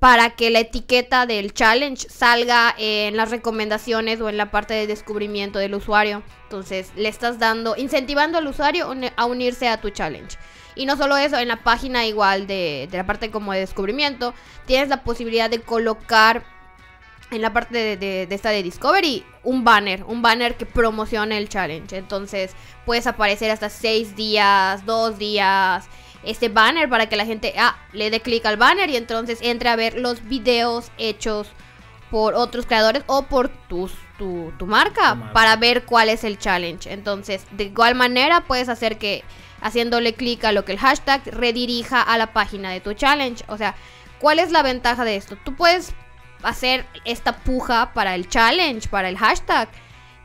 para 0.00 0.36
que 0.36 0.50
la 0.50 0.60
etiqueta 0.60 1.24
del 1.24 1.54
challenge 1.54 2.10
salga 2.10 2.74
en 2.76 3.16
las 3.16 3.30
recomendaciones 3.30 4.20
o 4.20 4.28
en 4.28 4.36
la 4.36 4.50
parte 4.50 4.74
de 4.74 4.86
descubrimiento 4.86 5.58
del 5.58 5.74
usuario. 5.74 6.22
Entonces 6.42 6.92
le 6.94 7.08
estás 7.08 7.38
dando, 7.38 7.74
incentivando 7.74 8.36
al 8.36 8.46
usuario 8.46 8.94
a 9.16 9.24
unirse 9.24 9.66
a 9.68 9.80
tu 9.80 9.88
challenge. 9.88 10.36
Y 10.76 10.84
no 10.84 10.96
solo 10.98 11.16
eso, 11.16 11.38
en 11.38 11.48
la 11.48 11.64
página 11.64 12.06
igual 12.06 12.46
de, 12.46 12.86
la 12.92 13.06
parte 13.06 13.30
como 13.30 13.54
de 13.54 13.60
descubrimiento, 13.60 14.34
tienes 14.66 14.90
la 14.90 15.02
posibilidad 15.02 15.48
de 15.48 15.60
colocar 15.62 16.57
en 17.30 17.42
la 17.42 17.52
parte 17.52 17.96
de, 17.96 18.26
de, 18.26 18.34
esta 18.34 18.50
de 18.50 18.62
Discovery 18.62 19.24
un 19.44 19.64
banner, 19.64 20.04
un 20.04 20.22
banner 20.22 20.56
que 20.56 20.66
promocione 20.66 21.36
el 21.38 21.48
challenge. 21.48 21.96
Entonces 21.96 22.52
puedes 22.86 23.06
aparecer 23.06 23.50
hasta 23.50 23.68
6 23.68 24.16
días, 24.16 24.84
2 24.86 25.18
días 25.18 25.88
este 26.24 26.48
banner 26.48 26.88
para 26.88 27.08
que 27.08 27.16
la 27.16 27.26
gente 27.26 27.54
ah, 27.58 27.76
le 27.92 28.10
dé 28.10 28.20
clic 28.20 28.44
al 28.46 28.56
banner 28.56 28.90
y 28.90 28.96
entonces 28.96 29.38
entre 29.40 29.68
a 29.68 29.76
ver 29.76 29.98
los 29.98 30.24
videos 30.24 30.90
hechos 30.98 31.48
por 32.10 32.34
otros 32.34 32.66
creadores 32.66 33.04
o 33.06 33.22
por 33.22 33.48
tus, 33.68 33.92
tu, 34.16 34.52
tu, 34.58 34.66
marca, 34.66 35.30
para 35.34 35.56
ver 35.56 35.84
cuál 35.84 36.08
es 36.08 36.24
el 36.24 36.38
challenge. 36.38 36.90
Entonces, 36.90 37.44
de 37.50 37.64
igual 37.64 37.94
manera 37.94 38.44
puedes 38.46 38.70
hacer 38.70 38.96
que 38.96 39.24
haciéndole 39.60 40.14
clic 40.14 40.44
a 40.44 40.52
lo 40.52 40.64
que 40.64 40.72
el 40.72 40.78
hashtag 40.78 41.22
redirija 41.26 42.00
a 42.00 42.16
la 42.16 42.32
página 42.32 42.70
de 42.70 42.80
tu 42.80 42.94
challenge. 42.94 43.44
O 43.48 43.58
sea, 43.58 43.74
¿cuál 44.20 44.38
es 44.38 44.50
la 44.50 44.62
ventaja 44.62 45.04
de 45.04 45.16
esto? 45.16 45.36
Tú 45.44 45.54
puedes 45.54 45.94
hacer 46.42 46.86
esta 47.04 47.36
puja 47.38 47.92
para 47.94 48.14
el 48.14 48.28
challenge, 48.28 48.88
para 48.88 49.08
el 49.08 49.18
hashtag 49.18 49.68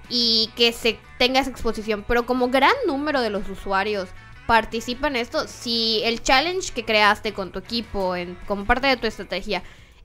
y 0.10 0.50
que 0.56 0.74
se 0.74 1.00
tenga 1.18 1.40
esa 1.40 1.50
exposición, 1.50 2.04
pero 2.08 2.26
como 2.26 2.50
gran 2.50 2.74
número 2.88 3.22
de 3.22 3.30
los 3.30 3.50
usuarios 3.50 4.10
participan 4.46 5.16
en 5.16 5.22
esto, 5.22 5.48
si 5.48 6.02
el 6.04 6.22
challenge 6.22 6.74
que 6.74 6.86
creaste 6.86 7.34
con 7.34 7.52
tu 7.52 7.60
equipo 7.60 8.16
en, 8.16 8.38
como 8.46 8.66
parte 8.66 8.88
de 8.88 8.98
tu 8.98 9.08
estrategia 9.08 9.64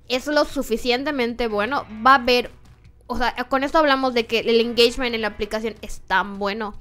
es 0.08 0.26
lo 0.26 0.44
suficientemente 0.44 1.48
bueno, 1.48 1.86
va 2.06 2.12
a 2.12 2.14
haber, 2.16 2.50
o 3.06 3.18
sea, 3.18 3.34
con 3.48 3.64
esto 3.64 3.78
hablamos 3.78 4.14
de 4.14 4.26
que 4.26 4.40
el 4.40 4.60
engagement 4.60 5.14
en 5.14 5.22
la 5.22 5.28
aplicación 5.28 5.74
es 5.82 6.00
tan 6.00 6.38
bueno, 6.38 6.74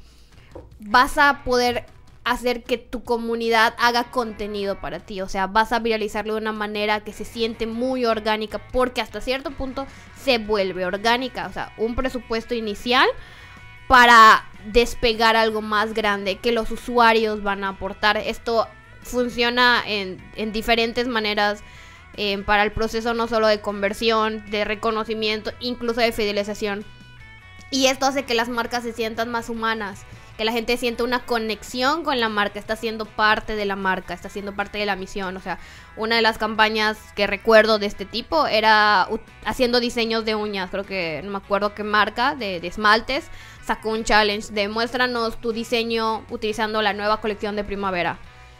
vas 0.80 1.18
a 1.18 1.44
poder 1.44 1.86
hacer 2.32 2.64
que 2.64 2.78
tu 2.78 3.04
comunidad 3.04 3.74
haga 3.80 4.12
contenido 4.12 4.82
para 4.82 5.00
ti, 5.00 5.22
o 5.22 5.30
sea, 5.30 5.48
vas 5.48 5.72
a 5.72 5.80
viralizarlo 5.80 6.34
de 6.34 6.42
una 6.42 6.52
manera 6.52 7.00
que 7.00 7.14
se 7.14 7.24
siente 7.24 7.68
muy 7.68 8.06
orgánica, 8.06 8.60
porque 8.72 9.00
hasta 9.00 9.22
cierto 9.22 9.52
punto 9.52 9.88
se 10.22 10.38
vuelve 10.38 10.86
orgánica, 10.86 11.48
o 11.48 11.54
sea, 11.54 11.74
un 11.78 11.96
presupuesto 11.96 12.54
inicial 12.54 13.08
para 13.88 14.46
despegar 14.66 15.38
algo 15.38 15.62
más 15.62 15.94
grande 15.94 16.38
que 16.38 16.52
los 16.52 16.70
usuarios 16.70 17.44
van 17.44 17.64
a 17.64 17.70
aportar. 17.70 18.18
Esto 18.18 18.68
funciona 19.04 19.82
en, 19.86 20.20
diferentes 20.52 21.08
maneras 21.08 21.62
eh, 22.18 22.38
para 22.40 22.64
el 22.64 22.74
proceso 22.74 23.14
no 23.14 23.28
solo 23.28 23.48
de 23.48 23.62
conversión, 23.62 24.44
de 24.52 24.66
reconocimiento, 24.66 25.52
incluso 25.62 26.02
de 26.02 26.12
fidelización. 26.12 26.84
Y 27.72 27.88
esto 27.88 28.06
hace 28.06 28.26
que 28.26 28.34
las 28.34 28.50
marcas 28.50 28.84
se 28.84 28.92
sientan 28.92 29.30
más 29.30 29.50
humanas, 29.50 30.04
que 30.38 30.46
la 30.46 30.52
gente 30.52 30.78
sienta 30.78 31.04
una 31.04 31.26
conexión 31.26 32.04
con 32.04 32.20
la 32.20 32.30
marca, 32.30 32.60
está 32.60 32.76
siendo 32.76 33.06
parte 33.06 33.56
de 33.56 33.66
la 33.66 33.76
marca, 33.76 34.14
está 34.14 34.30
siendo 34.30 34.56
parte 34.56 34.78
de 34.78 34.86
la 34.86 34.96
misión. 34.96 35.36
O 35.36 35.42
sea, 35.42 35.58
una 35.96 36.16
de 36.16 36.22
las 36.22 36.38
campañas 36.38 36.98
que 37.16 37.26
recuerdo 37.26 37.80
de 37.80 37.88
este 37.88 38.06
tipo 38.06 38.46
era 38.48 39.08
haciendo 39.46 39.80
diseños 39.80 40.26
de 40.26 40.36
uñas, 40.36 40.70
creo 40.70 40.86
que 40.86 41.22
no 41.24 41.32
me 41.32 41.38
acuerdo 41.38 41.74
qué 41.74 41.84
marca, 41.84 42.36
de, 42.36 42.60
de 42.60 42.68
esmaltes 42.68 43.30
sacó 43.66 43.90
un 43.90 44.06
challenge 44.06 44.54
de 44.54 44.70
muéstranos 44.70 45.42
tu 45.42 45.52
diseño 45.52 46.26
utilizando 46.30 46.82
la 46.82 46.94
nueva 46.94 47.20
colección 47.20 47.56
de 47.56 47.66
primavera. 47.66 48.18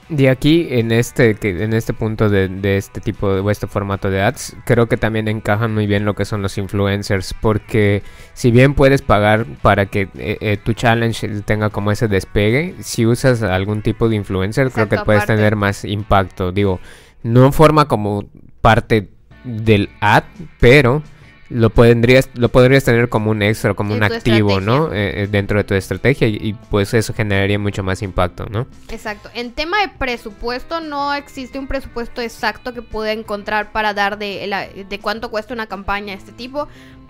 De 0.10 0.30
aquí, 0.30 0.68
en 0.70 0.94
este, 0.94 1.36
en 1.42 1.74
este 1.74 1.94
punto 1.94 2.30
de, 2.30 2.78
este 2.78 3.02
tipo 3.02 3.30
de 3.34 3.52
este 3.52 3.68
formato 3.68 4.10
de 4.10 4.22
ads, 4.22 4.56
creo 4.64 4.88
que 4.88 4.96
también 4.96 5.28
encajan 5.28 5.74
muy 5.74 5.86
bien 5.86 6.06
lo 6.06 6.16
que 6.16 6.24
son 6.24 6.42
los 6.42 6.58
influencers, 6.58 7.34
porque 7.42 8.04
si 8.34 8.52
bien 8.52 8.74
puedes 8.74 9.02
pagar 9.02 9.46
para 9.62 9.88
que 9.88 10.08
eh, 10.18 10.38
eh, 10.40 10.58
tu 10.64 10.72
challenge 10.72 11.28
tenga 11.42 11.70
como 11.72 11.92
ese 11.92 12.08
despegue, 12.08 12.76
si 12.80 13.06
usas 13.06 13.44
algún 13.44 13.82
tipo 13.82 14.08
de 14.08 14.16
influencer, 14.16 14.72
creo 14.72 14.88
que 14.88 14.98
puedes 15.00 15.26
tener 15.26 15.58
más 15.58 15.84
impacto. 15.84 16.54
Digo, 16.54 16.80
no 17.24 17.52
forma 17.52 17.90
como 17.90 18.30
parte 18.62 19.10
del 19.44 19.90
ad, 20.00 20.24
pero 20.62 21.04
lo 21.50 21.70
podrías, 21.70 22.30
lo 22.34 22.50
podrías 22.50 22.84
tener 22.84 23.10
como 23.10 23.32
un 23.32 23.42
extra, 23.42 23.74
como 23.74 23.94
un 23.94 24.04
activo, 24.04 24.60
¿no? 24.60 24.94
Eh, 24.94 25.24
eh, 25.24 25.28
dentro 25.28 25.58
de 25.58 25.64
tu 25.64 25.74
estrategia 25.74 26.28
y, 26.28 26.54
pues 26.70 26.94
eso 26.94 27.14
generaría 27.14 27.58
mucho 27.58 27.84
más 27.84 28.02
impacto, 28.02 28.46
¿no? 28.50 28.68
Exacto. 28.90 29.30
En 29.34 29.52
tema 29.52 29.80
de 29.82 29.90
presupuesto, 29.90 30.82
no 30.82 31.14
existe 31.14 31.58
un 31.58 31.68
presupuesto 31.68 32.22
exacto 32.22 32.74
que 32.74 32.82
pueda 32.82 33.12
encontrar 33.12 33.72
para 33.72 33.94
dar 33.94 34.18
de, 34.18 34.86
de 34.88 35.00
cuánto 35.00 35.32
cuesta 35.32 35.54
una 35.54 35.68
campaña 35.68 36.14
de 36.14 36.20
este 36.20 36.32
tipo, 36.34 36.68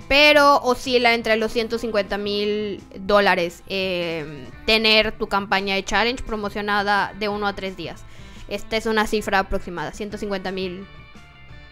pero 0.07 0.57
oscila 0.61 1.13
entre 1.13 1.35
los 1.35 1.51
150 1.51 2.17
mil 2.17 2.81
dólares 2.99 3.63
eh, 3.67 4.45
tener 4.65 5.11
tu 5.11 5.27
campaña 5.27 5.75
de 5.75 5.83
challenge 5.83 6.23
promocionada 6.23 7.13
de 7.19 7.27
uno 7.27 7.47
a 7.47 7.53
tres 7.53 7.75
días. 7.75 8.03
Esta 8.47 8.77
es 8.77 8.85
una 8.85 9.07
cifra 9.07 9.39
aproximada, 9.39 9.91
150 9.91 10.51
mil 10.51 10.85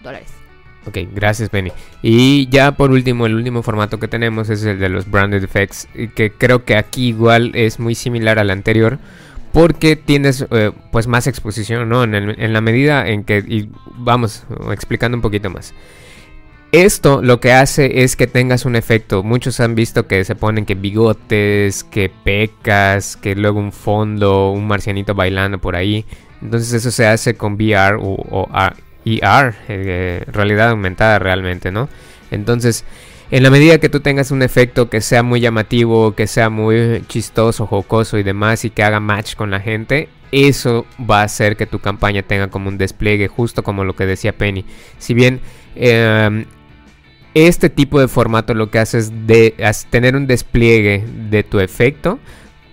dólares. 0.02 0.45
Ok, 0.88 1.00
gracias 1.14 1.50
Benny. 1.50 1.72
Y 2.02 2.48
ya 2.50 2.74
por 2.74 2.92
último, 2.92 3.26
el 3.26 3.36
último 3.36 3.64
formato 3.64 4.00
que 4.00 4.08
tenemos 4.08 4.50
es 4.50 4.64
el 4.64 4.80
de 4.80 4.90
los 4.90 5.10
branded 5.10 5.44
effects, 5.44 5.88
que 6.16 6.32
creo 6.32 6.64
que 6.64 6.76
aquí 6.76 7.08
igual 7.08 7.52
es 7.56 7.80
muy 7.80 7.96
similar 7.96 8.38
al 8.38 8.52
anterior, 8.52 9.00
porque 9.52 9.96
tienes 9.96 10.46
eh, 10.52 10.72
pues 10.92 11.08
más 11.08 11.28
exposición, 11.28 11.90
¿no? 11.90 12.04
En, 12.04 12.54
la 12.54 12.62
medida 12.62 13.08
en 13.08 13.24
que, 13.24 13.68
vamos 13.98 14.44
explicando 14.72 15.18
un 15.18 15.22
poquito 15.22 15.50
más. 15.50 15.74
Esto 16.72 17.22
lo 17.22 17.40
que 17.40 17.54
hace 17.54 18.04
es 18.04 18.18
que 18.18 18.28
tengas 18.28 18.66
un 18.66 18.76
efecto. 18.76 19.24
Muchos 19.24 19.62
han 19.62 19.76
visto 19.76 20.08
que 20.08 20.26
se 20.26 20.36
ponen 20.36 20.66
que 20.66 20.76
bigotes, 20.76 21.86
que 21.86 22.10
pecas, 22.10 23.16
que 23.16 23.34
luego 23.34 23.60
un 23.60 23.72
fondo, 23.72 24.52
un 24.52 24.68
marcianito 24.68 25.16
bailando 25.16 25.58
por 25.58 25.78
ahí. 25.78 26.06
Entonces 26.42 26.74
eso 26.74 26.92
se 26.92 27.08
hace 27.08 27.36
con 27.36 27.54
VR 27.54 27.96
o, 27.96 28.16
o 28.30 28.50
ER, 29.06 29.56
eh, 29.68 30.24
realidad 30.28 30.70
aumentada 30.70 31.20
realmente, 31.20 31.72
¿no? 31.72 31.88
Entonces, 32.32 32.86
en 33.32 33.44
la 33.44 33.50
medida 33.50 33.80
que 33.80 33.90
tú 33.90 34.02
tengas 34.02 34.32
un 34.32 34.42
efecto 34.42 34.90
que 34.90 35.02
sea 35.02 35.24
muy 35.24 35.40
llamativo, 35.40 36.14
que 36.14 36.28
sea 36.28 36.50
muy 36.50 37.04
chistoso, 37.08 37.66
jocoso 37.66 38.18
y 38.18 38.24
demás, 38.24 38.66
y 38.66 38.70
que 38.70 38.84
haga 38.84 39.00
match 39.00 39.36
con 39.36 39.52
la 39.52 39.60
gente, 39.60 40.10
eso 40.32 40.86
va 41.00 41.22
a 41.22 41.24
hacer 41.24 41.56
que 41.56 41.66
tu 41.66 41.80
campaña 41.80 42.24
tenga 42.24 42.50
como 42.50 42.70
un 42.70 42.78
despliegue, 42.78 43.28
justo 43.28 43.64
como 43.64 43.84
lo 43.84 43.96
que 43.96 44.06
decía 44.06 44.34
Penny. 44.34 44.66
Si 44.98 45.14
bien 45.14 45.40
em, 45.76 46.46
este 47.34 47.70
tipo 47.70 48.00
de 48.00 48.08
formato 48.08 48.54
lo 48.54 48.70
que 48.70 48.80
hace 48.80 49.00
es 49.00 49.86
tener 49.90 50.16
un 50.16 50.28
despliegue 50.28 51.04
de 51.30 51.44
tu 51.44 51.60
efecto, 51.60 52.20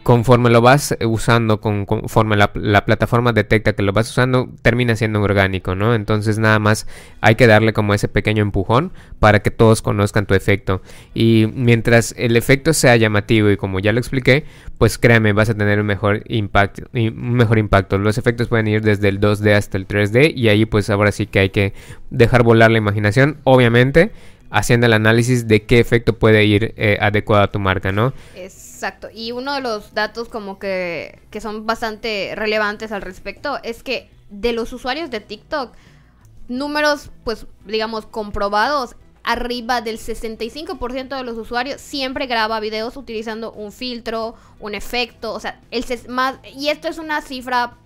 conforme 0.02 0.50
lo 0.50 0.60
vas 0.60 0.96
usando, 1.00 1.60
conforme 1.60 2.36
la, 2.36 2.52
plataforma 2.84 3.32
detecta 3.32 3.72
que 3.74 3.82
lo 3.82 3.92
vas 3.92 4.10
usando, 4.10 4.48
termina 4.62 4.96
siendo 4.96 5.20
orgánico, 5.20 5.74
¿no? 5.74 5.94
Entonces 5.94 6.38
nada 6.38 6.58
más 6.58 6.86
hay 7.20 7.36
que 7.36 7.46
darle 7.46 7.72
como 7.72 7.94
ese 7.94 8.08
pequeño 8.08 8.42
empujón 8.42 8.92
para 9.20 9.40
que 9.40 9.50
todos 9.50 9.80
conozcan 9.80 10.26
tu 10.26 10.34
efecto. 10.34 10.82
Y 11.14 11.48
mientras 11.54 12.14
el 12.18 12.36
efecto 12.36 12.72
sea 12.72 12.96
llamativo 12.96 13.50
y 13.50 13.56
como 13.56 13.78
ya 13.78 13.92
lo 13.92 14.00
expliqué, 14.00 14.44
pues 14.78 14.98
créeme, 14.98 15.32
vas 15.32 15.50
a 15.50 15.54
tener 15.54 15.78
un 15.78 15.86
mejor 15.86 16.24
impacto. 16.26 16.82
Un 16.92 17.34
mejor 17.34 17.58
impacto. 17.58 17.96
Los 17.98 18.18
efectos 18.18 18.48
pueden 18.48 18.66
ir 18.66 18.82
desde 18.82 19.08
el 19.08 19.20
2D 19.20 19.54
hasta 19.54 19.78
el 19.78 19.86
3D 19.86 20.32
y 20.34 20.48
ahí 20.48 20.66
pues 20.66 20.90
ahora 20.90 21.12
sí 21.12 21.26
que 21.26 21.38
hay 21.38 21.50
que 21.50 21.74
dejar 22.10 22.42
volar 22.42 22.70
la 22.70 22.78
imaginación, 22.78 23.38
obviamente 23.44 24.10
haciendo 24.50 24.86
el 24.86 24.92
análisis 24.92 25.48
de 25.48 25.62
qué 25.62 25.80
efecto 25.80 26.18
puede 26.18 26.44
ir 26.44 26.74
eh, 26.76 26.98
adecuado 27.00 27.42
a 27.42 27.50
tu 27.50 27.58
marca, 27.58 27.90
¿no? 27.90 28.12
Exacto. 28.82 29.10
Y 29.14 29.30
uno 29.30 29.54
de 29.54 29.60
los 29.60 29.94
datos 29.94 30.28
como 30.28 30.58
que, 30.58 31.20
que 31.30 31.40
son 31.40 31.66
bastante 31.66 32.32
relevantes 32.34 32.90
al 32.90 33.00
respecto 33.00 33.60
es 33.62 33.84
que 33.84 34.10
de 34.28 34.52
los 34.52 34.72
usuarios 34.72 35.08
de 35.08 35.20
TikTok, 35.20 35.72
números, 36.48 37.12
pues, 37.22 37.46
digamos, 37.64 38.06
comprobados, 38.06 38.96
arriba 39.22 39.82
del 39.82 39.98
65% 40.00 41.16
de 41.16 41.22
los 41.22 41.38
usuarios 41.38 41.80
siempre 41.80 42.26
graba 42.26 42.58
videos 42.58 42.96
utilizando 42.96 43.52
un 43.52 43.70
filtro, 43.70 44.34
un 44.58 44.74
efecto, 44.74 45.32
o 45.32 45.38
sea, 45.38 45.60
el 45.70 45.84
más 46.08 46.40
y 46.56 46.66
esto 46.66 46.88
es 46.88 46.98
una 46.98 47.20
cifra 47.22 47.76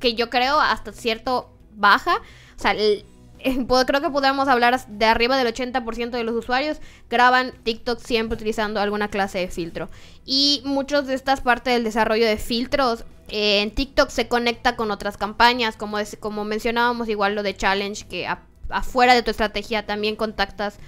que 0.00 0.14
yo 0.14 0.28
creo 0.28 0.58
hasta 0.58 0.90
cierto 0.90 1.52
baja, 1.76 2.16
o 2.56 2.60
sea, 2.60 2.72
el, 2.72 3.04
creo 3.86 4.00
que 4.00 4.10
podemos 4.10 4.48
hablar 4.48 4.86
de 4.86 5.06
arriba 5.06 5.36
del 5.36 5.52
80% 5.52 6.10
de 6.10 6.24
los 6.24 6.34
usuarios 6.34 6.78
graban 7.08 7.52
TikTok 7.62 8.00
siempre 8.00 8.36
utilizando 8.36 8.80
alguna 8.80 9.08
clase 9.08 9.38
de 9.38 9.48
filtro. 9.48 9.88
Y 10.24 10.62
muchos 10.64 11.06
de 11.06 11.14
estas 11.14 11.40
partes 11.40 11.74
del 11.74 11.84
desarrollo 11.84 12.26
de 12.26 12.36
filtros 12.36 13.04
eh, 13.28 13.62
en 13.62 13.70
TikTok 13.70 14.10
se 14.10 14.28
conecta 14.28 14.76
con 14.76 14.90
otras 14.90 15.16
campañas, 15.16 15.76
como, 15.76 15.98
como 16.20 16.44
mencionábamos 16.44 17.08
igual 17.08 17.34
lo 17.34 17.42
de 17.42 17.56
Challenge, 17.56 18.06
que 18.06 18.28
afuera 18.68 19.14
de 19.14 19.22
tu 19.22 19.30
estrategia 19.30 19.86
también 19.86 20.16
contactas 20.16 20.78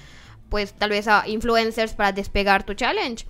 pues 0.48 0.72
tal 0.72 0.90
vez 0.90 1.08
a 1.08 1.28
influencers 1.28 1.92
para 1.92 2.12
despegar 2.12 2.64
tu 2.64 2.74
challenge 2.74 3.26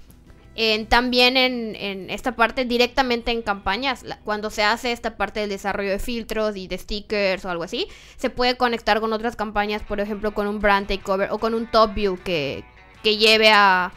también 0.88 1.37
en, 1.37 2.11
esta 2.11 2.35
parte 2.35 2.64
directamente 2.64 3.31
en 3.31 3.42
campañas, 3.42 4.05
cuando 4.25 4.51
se 4.51 4.64
hace 4.64 4.90
esta 4.90 5.16
parte 5.16 5.38
del 5.38 5.51
desarrollo 5.51 5.90
de 5.90 6.01
filtros 6.01 6.57
y 6.57 6.66
de 6.66 6.79
stickers 6.79 7.44
o 7.44 7.51
algo 7.51 7.62
así, 7.62 7.87
se 8.16 8.29
puede 8.29 8.57
conectar 8.57 8.99
con 9.01 9.12
otras 9.12 9.37
campañas, 9.37 9.83
por 9.83 10.01
ejemplo 10.01 10.35
con 10.35 10.49
un 10.49 10.59
brand 10.59 10.88
takeover 10.88 11.31
o 11.31 11.38
con 11.38 11.55
un 11.55 11.71
top 11.71 11.94
view 11.94 12.18
que, 12.25 12.64
lleve 13.05 13.51
a, 13.51 13.92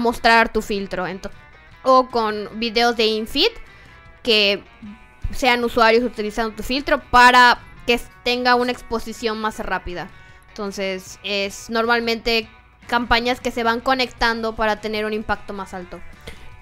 mostrar 0.00 0.52
tu 0.52 0.62
filtro. 0.62 1.04
o 1.82 2.08
con 2.08 2.48
videos 2.58 2.96
de 2.96 3.06
infeed 3.06 3.52
que 4.22 4.64
sean 5.32 5.62
usuarios 5.64 6.02
utilizando 6.02 6.56
tu 6.56 6.62
filtro 6.62 7.02
para 7.10 7.60
que 7.86 8.00
tenga 8.24 8.54
una 8.54 8.72
exposición 8.72 9.38
más 9.38 9.58
rápida. 9.58 10.10
Entonces 10.48 11.18
es 11.22 11.68
normalmente 11.68 12.48
campañas 12.86 13.40
que 13.40 13.50
se 13.50 13.62
van 13.62 13.80
conectando 13.80 14.54
para 14.54 14.80
tener 14.80 15.04
un 15.04 15.12
impacto 15.12 15.52
más 15.52 15.74
alto. 15.74 16.00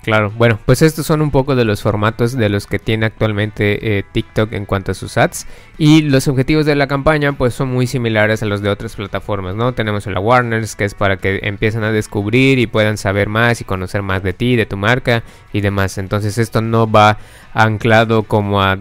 Claro, 0.02 0.32
bueno, 0.36 0.58
pues 0.66 0.82
estos 0.82 1.06
son 1.06 1.22
un 1.22 1.30
poco 1.30 1.54
de 1.54 1.64
los 1.64 1.80
formatos 1.80 2.36
de 2.36 2.48
los 2.48 2.66
que 2.66 2.80
tiene 2.80 3.06
actualmente 3.06 3.98
eh, 3.98 4.02
TikTok 4.10 4.52
en 4.52 4.66
cuanto 4.66 4.90
a 4.90 4.94
sus 4.94 5.16
ads. 5.16 5.46
Y 5.78 6.02
los 6.02 6.26
objetivos 6.26 6.66
de 6.66 6.74
la 6.74 6.88
campaña 6.88 7.34
pues 7.34 7.54
son 7.54 7.72
muy 7.72 7.86
similares 7.86 8.42
a 8.42 8.46
los 8.46 8.62
de 8.62 8.68
otras 8.68 8.96
plataformas, 8.96 9.54
¿no? 9.54 9.74
Tenemos 9.74 10.04
la 10.06 10.18
Warners, 10.18 10.74
que 10.74 10.86
es 10.86 10.94
para 10.94 11.18
que 11.18 11.38
empiecen 11.44 11.84
a 11.84 11.92
descubrir 11.92 12.58
y 12.58 12.66
puedan 12.66 12.98
saber 12.98 13.28
más 13.28 13.60
y 13.60 13.64
conocer 13.64 14.02
más 14.02 14.24
de 14.24 14.32
ti, 14.32 14.56
de 14.56 14.66
tu 14.66 14.76
marca 14.76 15.22
y 15.52 15.60
demás. 15.60 15.96
Entonces 15.98 16.36
esto 16.36 16.62
no 16.62 16.90
va 16.90 17.18
anclado 17.54 18.24
como 18.24 18.60
a 18.60 18.78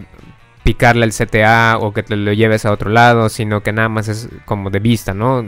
picarle 0.64 1.04
el 1.04 1.12
CTA 1.12 1.78
o 1.80 1.92
que 1.92 2.02
te 2.02 2.16
lo 2.16 2.32
lleves 2.32 2.64
a 2.64 2.72
otro 2.72 2.90
lado, 2.90 3.28
sino 3.28 3.62
que 3.62 3.72
nada 3.72 3.88
más 3.88 4.08
es 4.08 4.28
como 4.44 4.70
de 4.70 4.78
vista, 4.78 5.14
¿no? 5.14 5.44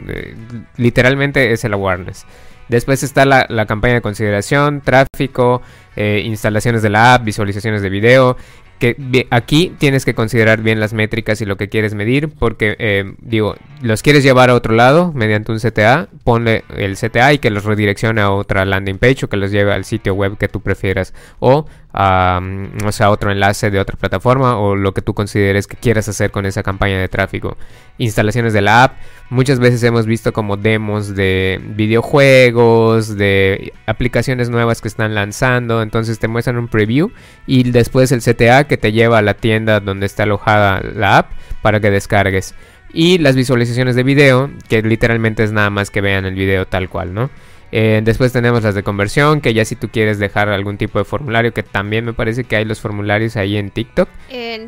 literalmente 0.77 1.51
es 1.51 1.63
el 1.63 1.73
awareness. 1.73 2.25
Después 2.67 3.03
está 3.03 3.25
la, 3.25 3.65
campaña 3.67 3.95
de 3.95 4.01
consideración, 4.01 4.81
tráfico, 4.81 5.61
eh, 5.95 6.23
instalaciones 6.25 6.81
de 6.81 6.89
la 6.89 7.13
app, 7.13 7.23
visualizaciones 7.23 7.81
de 7.81 7.89
video 7.89 8.37
que 8.79 9.27
aquí 9.29 9.73
tienes 9.77 10.03
que 10.03 10.13
considerar 10.13 10.61
bien 10.61 10.79
las 10.79 10.93
métricas 10.93 11.39
y 11.41 11.45
lo 11.45 11.55
que 11.55 11.69
quieres 11.69 11.95
medir, 11.95 12.29
porque 12.29 12.75
eh, 12.79 13.13
digo, 13.19 13.55
los 13.81 14.01
quieres 14.01 14.23
llevar 14.23 14.49
a 14.49 14.53
otro 14.53 14.73
lado 14.73 15.13
mediante 15.13 15.51
un 15.51 15.59
CTA, 15.59 16.09
ponle 16.23 16.65
el 16.75 16.97
CTA 16.97 17.33
y 17.33 17.39
que 17.39 17.51
los 17.51 17.63
redireccione 17.63 18.21
a 18.21 18.31
otra 18.31 18.65
landing 18.65 18.97
page 18.97 19.25
o 19.25 19.29
que 19.29 19.37
los 19.37 19.51
lleve 19.51 19.73
al 19.73 19.85
sitio 19.85 20.13
web 20.13 20.37
que 20.37 20.49
tú 20.49 20.59
prefieras, 20.59 21.13
o 21.39 21.67
a 21.97 22.41
o 22.85 22.91
sea, 22.91 23.09
otro 23.09 23.31
enlace 23.31 23.71
de 23.71 23.79
otra 23.79 23.97
plataforma 23.97 24.57
o 24.57 24.75
lo 24.75 24.93
que 24.93 25.01
tú 25.01 25.13
consideres 25.13 25.65
que 25.65 25.77
quieras 25.77 26.09
hacer 26.09 26.29
con 26.29 26.45
esa 26.45 26.61
campaña 26.61 26.99
de 26.99 27.07
tráfico. 27.07 27.57
Instalaciones 27.97 28.51
de 28.51 28.61
la 28.61 28.83
app, 28.83 28.97
muchas 29.29 29.59
veces 29.59 29.81
hemos 29.83 30.05
visto 30.05 30.33
como 30.33 30.57
demos 30.57 31.15
de 31.15 31.61
videojuegos, 31.63 33.15
de 33.15 33.71
aplicaciones 33.85 34.49
nuevas 34.49 34.81
que 34.81 34.89
están 34.89 35.15
lanzando, 35.15 35.81
entonces 35.81 36.19
te 36.19 36.27
muestran 36.27 36.57
un 36.57 36.67
preview 36.67 37.11
y 37.47 37.71
después 37.71 38.11
el 38.11 38.21
CTA 38.21 38.65
que 38.65 38.75
te 38.75 38.91
lleva 38.91 39.19
a 39.19 39.21
la 39.21 39.35
tienda 39.35 39.79
donde 39.79 40.05
está 40.05 40.23
alojada 40.23 40.81
la 40.81 41.19
app 41.19 41.31
para 41.61 41.79
que 41.79 41.91
descargues. 41.91 42.55
Y 42.91 43.19
las 43.19 43.35
visualizaciones 43.35 43.95
de 43.95 44.03
video, 44.03 44.51
que 44.67 44.81
literalmente 44.81 45.43
es 45.43 45.51
nada 45.53 45.69
más 45.69 45.91
que 45.91 46.01
vean 46.01 46.25
el 46.25 46.35
video 46.35 46.65
tal 46.65 46.89
cual, 46.89 47.13
¿no? 47.13 47.29
Eh, 47.77 47.99
después 48.01 48.31
tenemos 48.31 48.63
las 48.63 48.73
de 48.73 48.83
conversión, 48.83 49.41
que 49.41 49.53
ya 49.53 49.65
si 49.65 49.75
tú 49.75 49.89
quieres 49.89 50.17
dejar 50.17 50.47
algún 50.47 50.77
tipo 50.77 50.97
de 50.97 51.03
formulario, 51.03 51.53
que 51.53 51.61
también 51.61 52.05
me 52.05 52.13
parece 52.13 52.45
que 52.45 52.55
hay 52.55 52.63
los 52.63 52.79
formularios 52.79 53.35
ahí 53.35 53.57
en 53.57 53.69
TikTok. 53.69 54.07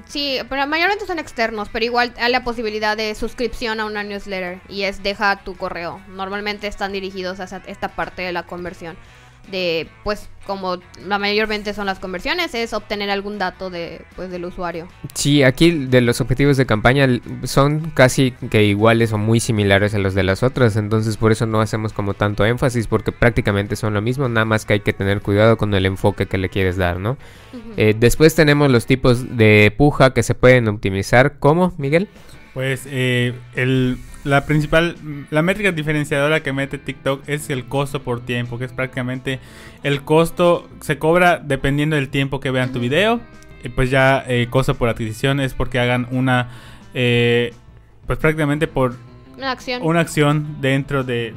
sí, 0.07 0.39
pero 0.49 0.67
mayormente 0.67 1.05
son 1.05 1.17
externos, 1.17 1.69
pero 1.71 1.85
igual 1.85 2.13
hay 2.19 2.29
la 2.33 2.43
posibilidad 2.43 2.97
de 2.97 3.15
suscripción 3.15 3.79
a 3.79 3.85
una 3.85 4.03
newsletter 4.03 4.59
y 4.67 4.81
es 4.81 5.03
deja 5.03 5.37
tu 5.37 5.55
correo. 5.55 6.01
Normalmente 6.09 6.67
están 6.67 6.91
dirigidos 6.91 7.39
a 7.39 7.61
esta 7.65 7.87
parte 7.87 8.23
de 8.23 8.33
la 8.33 8.43
conversión 8.43 8.97
de 9.51 9.87
pues 10.03 10.29
como 10.45 10.77
la 11.05 11.19
mayormente 11.19 11.73
son 11.73 11.85
las 11.85 11.99
conversiones 11.99 12.55
es 12.55 12.73
obtener 12.73 13.09
algún 13.09 13.37
dato 13.37 13.69
de 13.69 14.01
pues 14.15 14.31
del 14.31 14.45
usuario. 14.45 14.87
Sí, 15.13 15.43
aquí 15.43 15.71
de 15.71 16.01
los 16.01 16.21
objetivos 16.21 16.57
de 16.57 16.65
campaña 16.65 17.07
son 17.43 17.91
casi 17.91 18.31
que 18.49 18.63
iguales 18.63 19.11
o 19.11 19.17
muy 19.17 19.39
similares 19.39 19.93
a 19.93 19.99
los 19.99 20.13
de 20.15 20.23
las 20.23 20.43
otras, 20.43 20.77
entonces 20.77 21.17
por 21.17 21.31
eso 21.31 21.45
no 21.45 21.59
hacemos 21.59 21.93
como 21.93 22.13
tanto 22.13 22.45
énfasis 22.45 22.87
porque 22.87 23.11
prácticamente 23.11 23.75
son 23.75 23.93
lo 23.93 24.01
mismo, 24.01 24.29
nada 24.29 24.45
más 24.45 24.65
que 24.65 24.73
hay 24.73 24.79
que 24.79 24.93
tener 24.93 25.21
cuidado 25.21 25.57
con 25.57 25.73
el 25.73 25.85
enfoque 25.85 26.27
que 26.27 26.37
le 26.37 26.49
quieres 26.49 26.77
dar, 26.77 26.99
¿no? 26.99 27.17
Eh, 27.75 27.93
después 27.97 28.33
tenemos 28.35 28.71
los 28.71 28.85
tipos 28.85 29.37
de 29.37 29.73
puja 29.77 30.13
que 30.13 30.23
se 30.23 30.33
pueden 30.33 30.67
optimizar, 30.67 31.39
¿cómo, 31.39 31.73
Miguel? 31.77 32.07
Pues 32.53 32.83
eh, 32.87 33.33
el 33.55 33.97
la 34.27 34.45
principal, 34.45 34.95
la 35.29 35.41
métrica 35.41 35.71
diferenciadora 35.71 36.43
que 36.43 36.51
mete 36.51 36.77
TikTok 36.77 37.27
es 37.27 37.49
el 37.49 37.65
costo 37.65 38.03
por 38.03 38.19
tiempo, 38.19 38.59
que 38.59 38.65
es 38.65 38.73
prácticamente 38.73 39.39
el 39.83 40.03
costo 40.03 40.67
se 40.81 40.97
cobra 40.99 41.37
dependiendo 41.37 41.95
del 41.95 42.09
tiempo 42.09 42.41
que 42.41 42.51
vean 42.51 42.73
tu 42.73 42.79
video. 42.79 43.21
Y 43.63 43.69
pues 43.69 43.89
ya 43.89 44.23
eh, 44.27 44.47
costo 44.49 44.75
por 44.75 44.89
adquisición 44.89 45.39
es 45.39 45.53
porque 45.53 45.79
hagan 45.79 46.07
una, 46.11 46.49
eh, 46.93 47.53
pues 48.05 48.19
prácticamente 48.19 48.67
por 48.67 48.95
una 49.37 49.51
acción, 49.51 49.81
una 49.81 50.01
acción 50.01 50.57
dentro 50.59 51.03
de, 51.03 51.33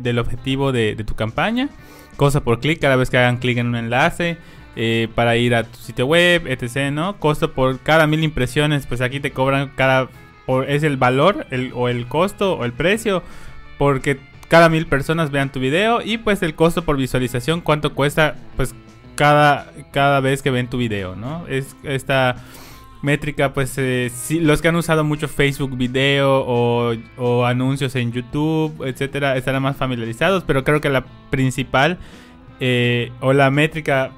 del 0.00 0.18
objetivo 0.18 0.72
de, 0.72 0.96
tu 1.06 1.14
campaña. 1.14 1.68
Costo 2.16 2.42
por 2.42 2.60
clic 2.60 2.80
cada 2.80 2.96
vez 2.96 3.10
que 3.10 3.18
hagan 3.18 3.36
clic 3.36 3.58
en 3.58 3.66
un 3.68 3.76
enlace. 3.76 4.38
Eh, 4.74 5.08
para 5.14 5.36
ir 5.36 5.54
a 5.54 5.64
tu 5.64 5.76
sitio 5.76 6.06
web, 6.06 6.46
etc. 6.46 6.90
¿no? 6.90 7.18
Costo 7.18 7.52
por 7.52 7.78
cada 7.80 8.06
mil 8.06 8.24
impresiones, 8.24 8.86
pues 8.86 9.02
aquí 9.02 9.20
te 9.20 9.30
cobran 9.30 9.70
cada 9.76 10.08
es 10.66 10.82
el 10.82 10.96
valor 10.96 11.46
o 11.74 11.88
el 11.88 12.06
costo 12.06 12.54
o 12.54 12.64
el 12.64 12.72
precio 12.72 13.22
porque 13.78 14.18
cada 14.48 14.68
mil 14.68 14.86
personas 14.86 15.30
vean 15.30 15.50
tu 15.50 15.60
video 15.60 16.02
y 16.02 16.18
pues 16.18 16.42
el 16.42 16.54
costo 16.54 16.82
por 16.82 16.96
visualización 16.96 17.60
cuánto 17.60 17.94
cuesta 17.94 18.36
pues 18.56 18.74
cada, 19.14 19.72
cada 19.92 20.20
vez 20.20 20.42
que 20.42 20.50
ven 20.50 20.68
tu 20.68 20.78
video, 20.78 21.16
¿no? 21.16 21.46
Es 21.46 21.76
esta 21.82 22.36
métrica 23.02 23.52
pues 23.52 23.74
eh, 23.78 24.10
los 24.40 24.62
que 24.62 24.68
han 24.68 24.76
usado 24.76 25.04
mucho 25.04 25.28
Facebook 25.28 25.76
video 25.76 26.44
o, 26.46 27.44
anuncios 27.44 27.94
en 27.96 28.12
YouTube, 28.12 28.84
etcétera, 28.84 29.36
estarán 29.36 29.62
más 29.62 29.76
familiarizados, 29.76 30.44
pero 30.44 30.64
creo 30.64 30.80
que 30.80 30.88
la 30.88 31.04
principal 31.30 31.98
eh, 32.60 33.10
o 33.20 33.32
la 33.32 33.50
métrica 33.50 34.12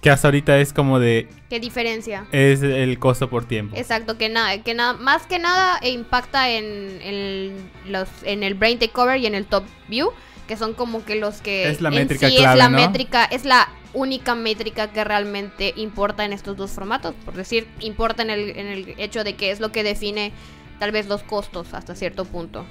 que 0.00 0.10
hasta 0.10 0.28
ahorita 0.28 0.58
es 0.58 0.72
como 0.72 0.98
de... 0.98 1.28
¿Qué 1.48 1.60
diferencia? 1.60 2.26
Es 2.32 2.62
el 2.62 2.98
costo 2.98 3.28
por 3.28 3.44
tiempo. 3.44 3.76
Exacto, 3.76 4.16
que 4.16 4.28
nada, 4.28 4.62
que 4.62 4.74
nada, 4.74 4.94
más 4.94 5.26
que 5.26 5.38
nada 5.38 5.78
impacta 5.86 6.50
en, 6.50 7.70
los, 7.86 8.08
en 8.22 8.42
el 8.42 8.54
brain 8.54 8.78
takeover 8.78 9.18
y 9.18 9.26
en 9.26 9.34
el 9.34 9.46
top 9.46 9.64
view, 9.88 10.10
que 10.48 10.56
son 10.56 10.74
como 10.74 11.04
que 11.04 11.16
los 11.16 11.40
que... 11.40 11.68
Es 11.68 11.80
la 11.80 11.90
métrica 11.90 12.28
sí 12.28 12.36
clave, 12.36 12.52
es 12.52 12.58
la 12.58 12.68
¿no? 12.68 12.78
métrica, 12.78 13.24
es 13.24 13.44
la 13.44 13.68
única 13.92 14.34
métrica 14.34 14.92
que 14.92 15.04
realmente 15.04 15.74
importa 15.76 16.24
en 16.24 16.32
estos 16.32 16.56
dos 16.56 16.70
formatos, 16.70 17.14
por 17.24 17.34
decir, 17.34 17.68
importa 17.80 18.22
en 18.22 18.30
el, 18.30 18.50
en 18.56 18.66
el 18.66 18.94
hecho 18.98 19.24
de 19.24 19.34
que 19.34 19.50
es 19.50 19.60
lo 19.60 19.72
que 19.72 19.82
define 19.82 20.32
tal 20.78 20.92
vez 20.92 21.08
los 21.08 21.22
costos 21.22 21.74
hasta 21.74 21.94
cierto 21.94 22.24
punto. 22.24 22.64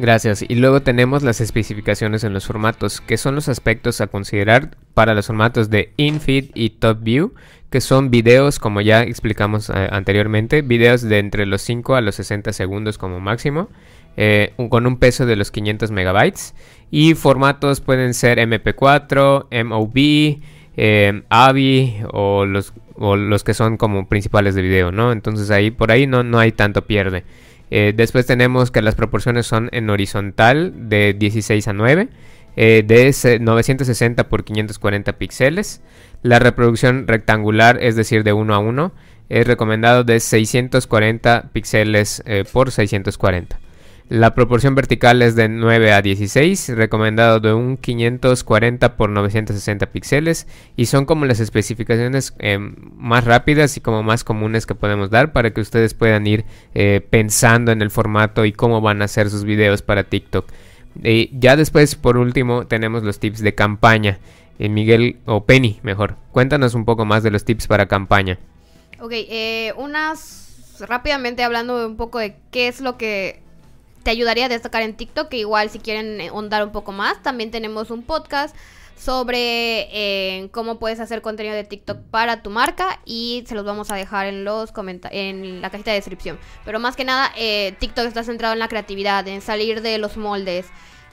Gracias. 0.00 0.42
Y 0.48 0.54
luego 0.54 0.80
tenemos 0.80 1.22
las 1.22 1.42
especificaciones 1.42 2.24
en 2.24 2.32
los 2.32 2.46
formatos, 2.46 3.02
que 3.02 3.18
son 3.18 3.34
los 3.34 3.50
aspectos 3.50 4.00
a 4.00 4.06
considerar 4.06 4.70
para 4.94 5.12
los 5.12 5.26
formatos 5.26 5.68
de 5.68 5.92
InFeed 5.98 6.52
y 6.54 6.70
Top 6.70 7.02
View, 7.02 7.34
que 7.68 7.82
son 7.82 8.10
videos, 8.10 8.58
como 8.58 8.80
ya 8.80 9.02
explicamos 9.02 9.68
eh, 9.68 9.88
anteriormente, 9.92 10.62
videos 10.62 11.02
de 11.02 11.18
entre 11.18 11.44
los 11.44 11.60
5 11.60 11.96
a 11.96 12.00
los 12.00 12.14
60 12.14 12.54
segundos 12.54 12.96
como 12.96 13.20
máximo, 13.20 13.68
eh, 14.16 14.54
con 14.70 14.86
un 14.86 14.96
peso 14.96 15.26
de 15.26 15.36
los 15.36 15.50
500 15.50 15.90
megabytes. 15.90 16.54
Y 16.90 17.12
formatos 17.12 17.82
pueden 17.82 18.14
ser 18.14 18.38
MP4, 18.38 19.64
MOV, 19.64 20.40
eh, 20.78 21.22
AVI 21.28 22.04
o 22.10 22.46
los, 22.46 22.72
o 22.94 23.16
los 23.16 23.44
que 23.44 23.52
son 23.52 23.76
como 23.76 24.08
principales 24.08 24.54
de 24.54 24.62
video, 24.62 24.92
¿no? 24.92 25.12
Entonces 25.12 25.50
ahí 25.50 25.70
por 25.70 25.92
ahí 25.92 26.06
no, 26.06 26.22
no 26.22 26.38
hay 26.38 26.52
tanto 26.52 26.86
pierde. 26.86 27.24
Eh, 27.70 27.92
después 27.96 28.26
tenemos 28.26 28.70
que 28.70 28.82
las 28.82 28.94
proporciones 28.94 29.46
son 29.46 29.68
en 29.72 29.90
horizontal 29.90 30.88
de 30.88 31.14
16 31.14 31.68
a 31.68 31.72
9, 31.72 32.08
eh, 32.56 32.82
de 32.86 33.38
960 33.40 34.28
por 34.28 34.44
540 34.44 35.12
píxeles. 35.14 35.82
La 36.22 36.38
reproducción 36.38 37.06
rectangular, 37.06 37.78
es 37.80 37.96
decir, 37.96 38.24
de 38.24 38.32
1 38.32 38.54
a 38.54 38.58
1, 38.58 38.92
es 39.28 39.46
recomendado 39.46 40.02
de 40.04 40.18
640 40.18 41.50
píxeles 41.52 42.22
eh, 42.26 42.44
por 42.52 42.72
640. 42.72 43.60
La 44.10 44.34
proporción 44.34 44.74
vertical 44.74 45.22
es 45.22 45.36
de 45.36 45.48
9 45.48 45.92
a 45.92 46.02
16, 46.02 46.70
recomendado 46.70 47.38
de 47.38 47.52
un 47.52 47.76
540 47.76 48.96
por 48.96 49.08
960 49.08 49.86
píxeles 49.92 50.48
y 50.74 50.86
son 50.86 51.04
como 51.04 51.26
las 51.26 51.38
especificaciones 51.38 52.34
eh, 52.40 52.58
más 52.58 53.24
rápidas 53.24 53.76
y 53.76 53.80
como 53.80 54.02
más 54.02 54.24
comunes 54.24 54.66
que 54.66 54.74
podemos 54.74 55.10
dar 55.10 55.32
para 55.32 55.52
que 55.52 55.60
ustedes 55.60 55.94
puedan 55.94 56.26
ir 56.26 56.44
eh, 56.74 57.06
pensando 57.08 57.70
en 57.70 57.82
el 57.82 57.92
formato 57.92 58.44
y 58.44 58.52
cómo 58.52 58.80
van 58.80 59.00
a 59.00 59.04
hacer 59.04 59.30
sus 59.30 59.44
videos 59.44 59.80
para 59.80 60.02
TikTok. 60.02 60.44
Y 61.04 61.30
ya 61.38 61.54
después, 61.54 61.94
por 61.94 62.16
último, 62.16 62.66
tenemos 62.66 63.04
los 63.04 63.20
tips 63.20 63.40
de 63.42 63.54
campaña. 63.54 64.18
Eh, 64.58 64.68
Miguel 64.68 65.18
o 65.24 65.44
Penny, 65.44 65.78
mejor. 65.84 66.16
Cuéntanos 66.32 66.74
un 66.74 66.84
poco 66.84 67.04
más 67.04 67.22
de 67.22 67.30
los 67.30 67.44
tips 67.44 67.68
para 67.68 67.86
campaña. 67.86 68.40
Ok, 68.98 69.12
unas 69.76 70.80
rápidamente 70.80 71.44
hablando 71.44 71.86
un 71.86 71.96
poco 71.96 72.18
de 72.18 72.34
qué 72.50 72.66
es 72.66 72.80
lo 72.80 72.96
que 72.98 73.40
te 74.02 74.10
ayudaría 74.10 74.46
a 74.46 74.48
destacar 74.48 74.82
en 74.82 74.96
TikTok, 74.96 75.28
que 75.28 75.38
igual 75.38 75.70
si 75.70 75.78
quieren 75.78 76.20
ahondar 76.20 76.64
un 76.64 76.72
poco 76.72 76.92
más, 76.92 77.22
también 77.22 77.50
tenemos 77.50 77.90
un 77.90 78.02
podcast 78.02 78.56
sobre 79.00 79.88
eh, 79.92 80.50
cómo 80.50 80.78
puedes 80.78 81.00
hacer 81.00 81.22
contenido 81.22 81.54
de 81.54 81.64
TikTok 81.64 81.98
para 82.10 82.42
tu 82.42 82.50
marca 82.50 83.00
y 83.06 83.44
se 83.46 83.54
los 83.54 83.64
vamos 83.64 83.90
a 83.90 83.96
dejar 83.96 84.26
en 84.26 84.44
los 84.44 84.72
en 85.10 85.62
la 85.62 85.70
cajita 85.70 85.90
de 85.90 85.96
descripción. 85.96 86.38
Pero 86.66 86.78
más 86.80 86.96
que 86.96 87.04
nada, 87.04 87.32
eh, 87.36 87.74
TikTok 87.78 88.04
está 88.06 88.24
centrado 88.24 88.52
en 88.52 88.58
la 88.58 88.68
creatividad, 88.68 89.26
en 89.26 89.40
salir 89.40 89.80
de 89.80 89.96
los 89.96 90.18
moldes, 90.18 90.66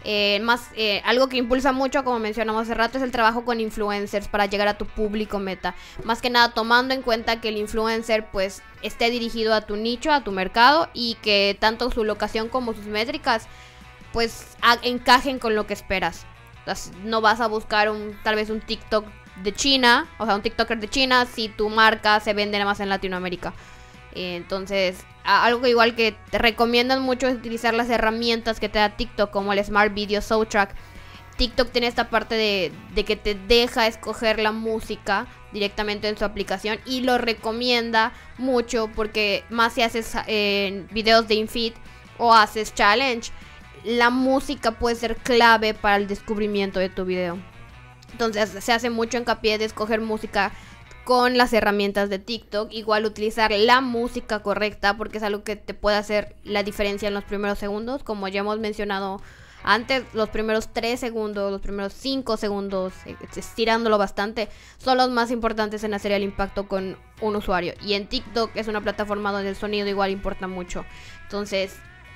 eh, 0.04 0.40
más, 0.42 0.70
eh, 0.76 1.02
algo 1.06 1.28
que 1.28 1.38
impulsa 1.38 1.72
mucho, 1.72 2.04
como 2.04 2.20
mencionamos 2.20 2.64
hace 2.64 2.74
rato, 2.74 2.98
es 2.98 3.04
el 3.04 3.12
trabajo 3.12 3.44
con 3.44 3.60
influencers 3.60 4.28
para 4.28 4.46
llegar 4.46 4.68
a 4.68 4.78
tu 4.78 4.86
público 4.86 5.40
meta. 5.40 5.76
Más 6.04 6.22
que 6.22 6.30
nada 6.30 6.54
tomando 6.54 6.94
en 6.94 7.02
cuenta 7.02 7.42
que 7.42 7.50
el 7.50 7.58
influencer 7.58 8.30
pues 8.32 8.62
esté 8.82 9.10
dirigido 9.10 9.54
a 9.54 9.62
tu 9.62 9.76
nicho, 9.76 10.12
a 10.12 10.24
tu 10.24 10.32
mercado 10.32 10.90
y 10.94 11.16
que 11.22 11.58
tanto 11.60 11.92
su 11.92 12.04
locación 12.04 12.48
como 12.50 12.74
sus 12.74 12.86
métricas 12.86 13.48
pues 14.14 14.58
encajen 14.84 15.40
con 15.40 15.56
lo 15.56 15.68
que 15.68 15.74
esperas. 15.74 16.26
No 17.04 17.22
vas 17.22 17.40
a 17.40 17.48
buscar 17.48 17.90
un 17.90 18.18
tal 18.24 18.36
vez 18.36 18.50
un 18.50 18.62
TikTok 18.62 19.06
de 19.44 19.54
China, 19.54 20.08
o 20.18 20.26
sea, 20.26 20.36
un 20.36 20.42
TikToker 20.42 20.80
de 20.80 20.90
China 20.90 21.26
si 21.26 21.50
tu 21.50 21.70
marca 21.70 22.20
se 22.20 22.34
vende 22.34 22.64
más 22.66 22.80
en 22.80 22.90
Latinoamérica. 22.90 23.54
Eh, 24.14 24.36
Entonces, 24.36 25.06
algo 25.28 25.68
igual 25.68 25.94
que 25.94 26.16
te 26.32 26.38
recomiendan 26.38 27.02
mucho 27.02 27.28
utilizar 27.28 27.74
las 27.74 27.90
herramientas 27.90 28.60
que 28.60 28.70
te 28.70 28.80
da 28.80 28.96
TikTok, 28.96 29.30
como 29.30 29.52
el 29.52 29.64
Smart 29.64 29.94
Video 29.94 30.22
Soundtrack. 30.22 30.74
TikTok 31.36 31.70
tiene 31.72 31.88
esta 31.88 32.10
parte 32.10 32.36
de, 32.36 33.04
que 33.04 33.16
te 33.16 33.36
deja 33.36 33.88
escoger 33.88 34.40
la 34.40 34.52
música 34.52 35.28
directamente 35.52 36.08
en 36.08 36.18
su 36.18 36.26
aplicación 36.26 36.80
y 36.86 37.02
lo 37.02 37.18
recomienda 37.18 38.14
mucho 38.38 38.90
porque 38.96 39.44
más 39.50 39.74
si 39.74 39.84
haces 39.84 40.14
eh, 40.28 40.88
videos 40.92 41.28
de 41.28 41.36
infeed 41.36 41.74
o 42.18 42.34
haces 42.34 42.74
challenge, 42.74 43.32
la 43.84 44.10
música 44.10 44.72
puede 44.72 44.96
ser 44.96 45.18
clave 45.18 45.74
para 45.74 45.98
el 45.98 46.08
descubrimiento 46.08 46.80
de 46.80 46.90
tu 46.90 47.06
video. 47.06 47.38
Entonces 48.14 48.64
se 48.64 48.72
hace 48.72 48.90
mucho 48.90 49.18
hincapié 49.18 49.58
de 49.58 49.66
escoger 49.66 50.02
música 50.02 50.52
con 51.08 51.38
las 51.38 51.54
herramientas 51.54 52.10
de 52.10 52.20
TikTok. 52.20 52.68
Igual 52.74 53.06
utilizar 53.06 53.54
la 53.54 53.80
música 53.80 54.40
correcta 54.40 54.98
porque 54.98 55.20
es 55.20 55.24
algo 55.24 55.42
que 55.46 55.56
te 55.56 55.74
puede 55.74 55.96
hacer 55.96 56.36
la 56.44 56.64
diferencia 56.64 57.08
en 57.08 57.14
los 57.14 57.24
primeros 57.24 57.58
segundos. 57.58 58.04
Como 58.04 58.28
ya 58.28 58.42
hemos 58.42 58.60
mencionado 58.60 59.22
antes, 59.64 60.04
los 60.14 60.28
primeros 60.28 60.68
3 60.74 61.00
segundos, 61.00 61.50
los 61.50 61.62
primeros 61.62 61.94
5 61.94 62.36
segundos, 62.36 62.92
eh, 63.06 63.16
estirándolo 63.38 63.98
bastante, 63.98 64.50
son 64.80 64.98
los 64.98 65.10
más 65.10 65.32
importantes 65.32 65.86
en 65.86 65.94
hacer 65.94 66.12
el 66.12 66.24
impacto 66.24 66.68
con 66.68 66.98
un 67.22 67.36
usuario. 67.38 67.74
Y 67.82 67.94
en 67.94 68.08
TikTok 68.08 68.52
es 68.56 68.68
una 68.68 68.82
plataforma 68.82 69.32
donde 69.32 69.48
el 69.48 69.56
sonido 69.56 69.88
igual 69.88 70.12
importa 70.12 70.50
mucho. 70.50 70.84
Entonces, 71.24 71.74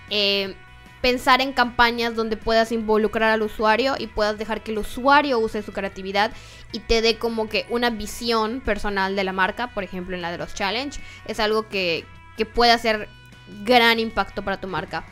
eh, 0.10 0.54
pensar 1.02 1.42
en 1.42 1.54
campañas 1.54 2.16
donde 2.16 2.38
puedas 2.38 2.72
involucrar 2.72 3.32
al 3.32 3.42
usuario 3.42 3.96
y 3.98 4.08
puedas 4.08 4.38
dejar 4.38 4.62
que 4.62 4.72
el 4.72 4.78
usuario 4.78 5.40
use 5.40 5.64
su 5.64 5.74
creatividad 5.74 6.32
y 6.72 6.80
te 6.80 7.02
dé 7.02 7.18
como 7.18 7.50
que 7.50 7.66
una 7.70 7.90
visión 7.90 8.62
personal 8.62 9.16
de 9.16 9.24
la 9.24 9.34
marca, 9.34 9.74
por 9.74 9.84
ejemplo 9.84 10.16
en 10.16 10.22
la 10.22 10.32
de 10.32 10.38
los 10.38 10.54
challenge, 10.54 11.02
es 11.26 11.40
algo 11.40 11.68
que, 11.68 12.06
que 12.38 12.46
puede 12.46 12.72
hacer 12.72 13.10
gran 13.64 14.00
impacto 14.00 14.44
para 14.44 14.62
tu 14.62 14.68
marca. 14.68 15.04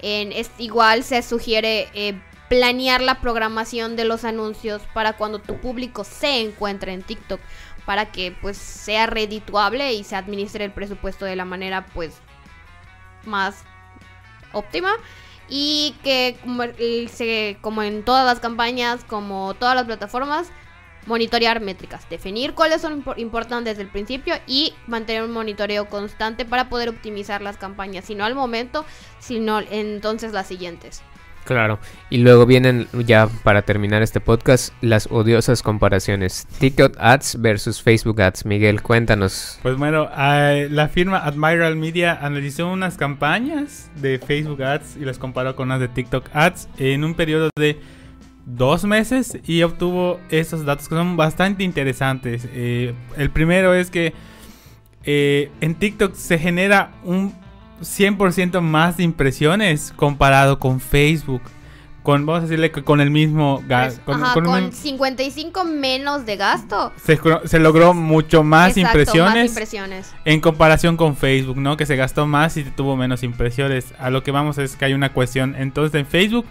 Es, 0.00 0.50
igual 0.58 1.02
se 1.02 1.22
sugiere 1.22 1.88
eh, 1.94 2.20
planear 2.48 3.00
la 3.00 3.20
programación 3.20 3.96
de 3.96 4.04
los 4.04 4.24
anuncios 4.24 4.82
para 4.92 5.14
cuando 5.14 5.38
tu 5.38 5.60
público 5.60 6.04
se 6.04 6.40
encuentre 6.40 6.92
en 6.92 7.02
TikTok 7.02 7.40
para 7.86 8.12
que 8.12 8.34
pues 8.40 8.56
sea 8.56 9.06
redituable 9.06 9.92
y 9.92 10.04
se 10.04 10.16
administre 10.16 10.64
el 10.64 10.72
presupuesto 10.72 11.24
de 11.24 11.36
la 11.36 11.44
manera 11.44 11.86
pues 11.94 12.14
más 13.24 13.64
óptima 14.52 14.96
y 15.48 15.94
que 16.02 16.36
se- 17.12 17.58
como 17.60 17.82
en 17.82 18.04
todas 18.04 18.24
las 18.24 18.40
campañas, 18.40 19.04
como 19.04 19.54
todas 19.54 19.74
las 19.74 19.84
plataformas, 19.84 20.48
monitorear 21.06 21.60
métricas, 21.60 22.08
definir 22.08 22.54
cuáles 22.54 22.80
son 22.80 23.04
impor- 23.04 23.18
importantes 23.18 23.72
desde 23.72 23.82
el 23.82 23.90
principio 23.90 24.34
y 24.46 24.72
mantener 24.86 25.22
un 25.22 25.32
monitoreo 25.32 25.88
constante 25.90 26.44
para 26.46 26.68
poder 26.68 26.88
optimizar 26.88 27.42
las 27.42 27.58
campañas, 27.58 28.06
si 28.06 28.14
no 28.14 28.24
al 28.24 28.34
momento, 28.34 28.86
sino 29.18 29.60
entonces 29.60 30.32
las 30.32 30.46
siguientes. 30.46 31.02
Claro. 31.44 31.78
Y 32.10 32.18
luego 32.18 32.46
vienen 32.46 32.88
ya 33.06 33.28
para 33.42 33.62
terminar 33.62 34.02
este 34.02 34.20
podcast 34.20 34.72
las 34.80 35.08
odiosas 35.10 35.62
comparaciones. 35.62 36.46
TikTok 36.58 36.96
Ads 36.98 37.40
versus 37.40 37.82
Facebook 37.82 38.20
Ads. 38.20 38.46
Miguel, 38.46 38.82
cuéntanos. 38.82 39.58
Pues 39.62 39.76
bueno, 39.76 40.08
la 40.14 40.88
firma 40.88 41.18
Admiral 41.18 41.76
Media 41.76 42.18
analizó 42.20 42.68
unas 42.70 42.96
campañas 42.96 43.90
de 43.96 44.18
Facebook 44.18 44.62
Ads 44.62 44.96
y 44.96 45.04
las 45.04 45.18
comparó 45.18 45.54
con 45.54 45.68
las 45.68 45.80
de 45.80 45.88
TikTok 45.88 46.30
Ads 46.32 46.68
en 46.78 47.04
un 47.04 47.14
periodo 47.14 47.50
de 47.56 47.80
dos 48.46 48.84
meses 48.84 49.38
y 49.46 49.62
obtuvo 49.62 50.20
esos 50.28 50.64
datos 50.64 50.88
que 50.88 50.94
son 50.94 51.16
bastante 51.16 51.64
interesantes. 51.64 52.48
Eh, 52.52 52.94
el 53.16 53.30
primero 53.30 53.74
es 53.74 53.90
que 53.90 54.12
eh, 55.04 55.50
en 55.60 55.74
TikTok 55.74 56.14
se 56.14 56.38
genera 56.38 56.92
un 57.04 57.34
100% 57.80 58.60
más 58.60 59.00
impresiones 59.00 59.92
comparado 59.96 60.58
con 60.58 60.80
Facebook. 60.80 61.42
Con, 62.02 62.26
vamos 62.26 62.40
a 62.40 62.42
decirle 62.42 62.70
que 62.70 62.84
con 62.84 63.00
el 63.00 63.10
mismo 63.10 63.62
gas. 63.66 63.98
Pues, 64.04 64.18
ajá, 64.18 64.34
con, 64.34 64.72
55 64.72 65.64
menos 65.64 66.26
de 66.26 66.36
gasto. 66.36 66.92
se, 67.02 67.18
se 67.46 67.58
logró 67.58 67.94
mucho 67.94 68.42
más 68.42 68.76
Exacto, 68.76 68.98
impresiones 68.98 69.34
Más 69.34 69.48
impresiones. 69.48 70.14
en 70.26 70.40
comparación 70.40 70.98
con 70.98 71.16
Facebook, 71.16 71.56
¿no? 71.56 71.78
Que 71.78 71.86
se 71.86 71.96
gastó 71.96 72.26
más 72.26 72.58
y 72.58 72.64
tuvo 72.64 72.94
menos 72.96 73.22
impresiones. 73.22 73.94
A 73.98 74.10
lo 74.10 74.22
que 74.22 74.32
vamos 74.32 74.58
es 74.58 74.76
que 74.76 74.84
hay 74.84 74.92
una 74.92 75.14
cuestión. 75.14 75.54
Entonces 75.56 75.98
en 75.98 76.06
Facebook, 76.06 76.44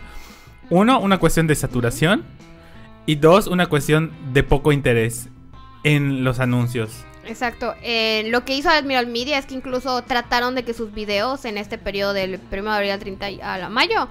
uno, 0.71 0.99
una 0.99 1.19
cuestión 1.19 1.45
de 1.45 1.53
saturación. 1.53 2.23
Y 3.05 3.15
dos, 3.15 3.45
una 3.47 3.67
cuestión 3.67 4.11
de 4.33 4.41
poco 4.43 4.71
interés 4.71 5.29
en 5.83 6.23
los 6.23 6.39
anuncios. 6.39 7.05
Exacto. 7.25 7.73
Eh, 7.81 8.25
lo 8.29 8.43
que 8.45 8.55
hizo 8.55 8.69
Admiral 8.69 9.07
Media 9.07 9.37
es 9.37 9.45
que 9.45 9.53
incluso 9.55 10.01
trataron 10.03 10.55
de 10.55 10.63
que 10.63 10.73
sus 10.73 10.93
videos 10.93 11.45
en 11.45 11.57
este 11.57 11.77
periodo 11.77 12.13
del 12.13 12.39
1 12.51 12.63
de 12.71 12.75
abril 12.75 12.91
al 12.91 12.99
30 12.99 13.29
y- 13.29 13.41
a 13.41 13.57
la 13.57 13.69
mayo 13.69 14.07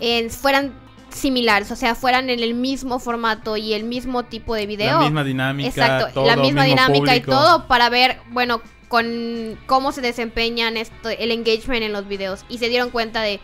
eh, 0.00 0.28
fueran 0.30 0.74
similares, 1.10 1.70
o 1.70 1.76
sea, 1.76 1.94
fueran 1.94 2.28
en 2.30 2.40
el 2.42 2.54
mismo 2.54 2.98
formato 2.98 3.56
y 3.56 3.72
el 3.74 3.84
mismo 3.84 4.24
tipo 4.24 4.54
de 4.54 4.66
video. 4.66 4.98
La 4.98 5.04
misma 5.04 5.24
dinámica. 5.24 5.68
Exacto, 5.68 6.08
todo, 6.12 6.26
la 6.26 6.36
misma 6.36 6.64
dinámica 6.64 7.16
y 7.16 7.20
todo 7.32 7.66
para 7.68 7.88
ver, 7.88 8.18
bueno, 8.30 8.60
con 8.88 9.58
cómo 9.66 9.92
se 9.92 10.00
desempeñan 10.00 10.76
esto, 10.76 11.08
el 11.08 11.30
engagement 11.32 11.82
en 11.82 11.92
los 11.92 12.06
videos. 12.06 12.44
Y 12.48 12.58
se 12.58 12.68
dieron 12.68 12.90
cuenta 12.90 13.22
de 13.22 13.40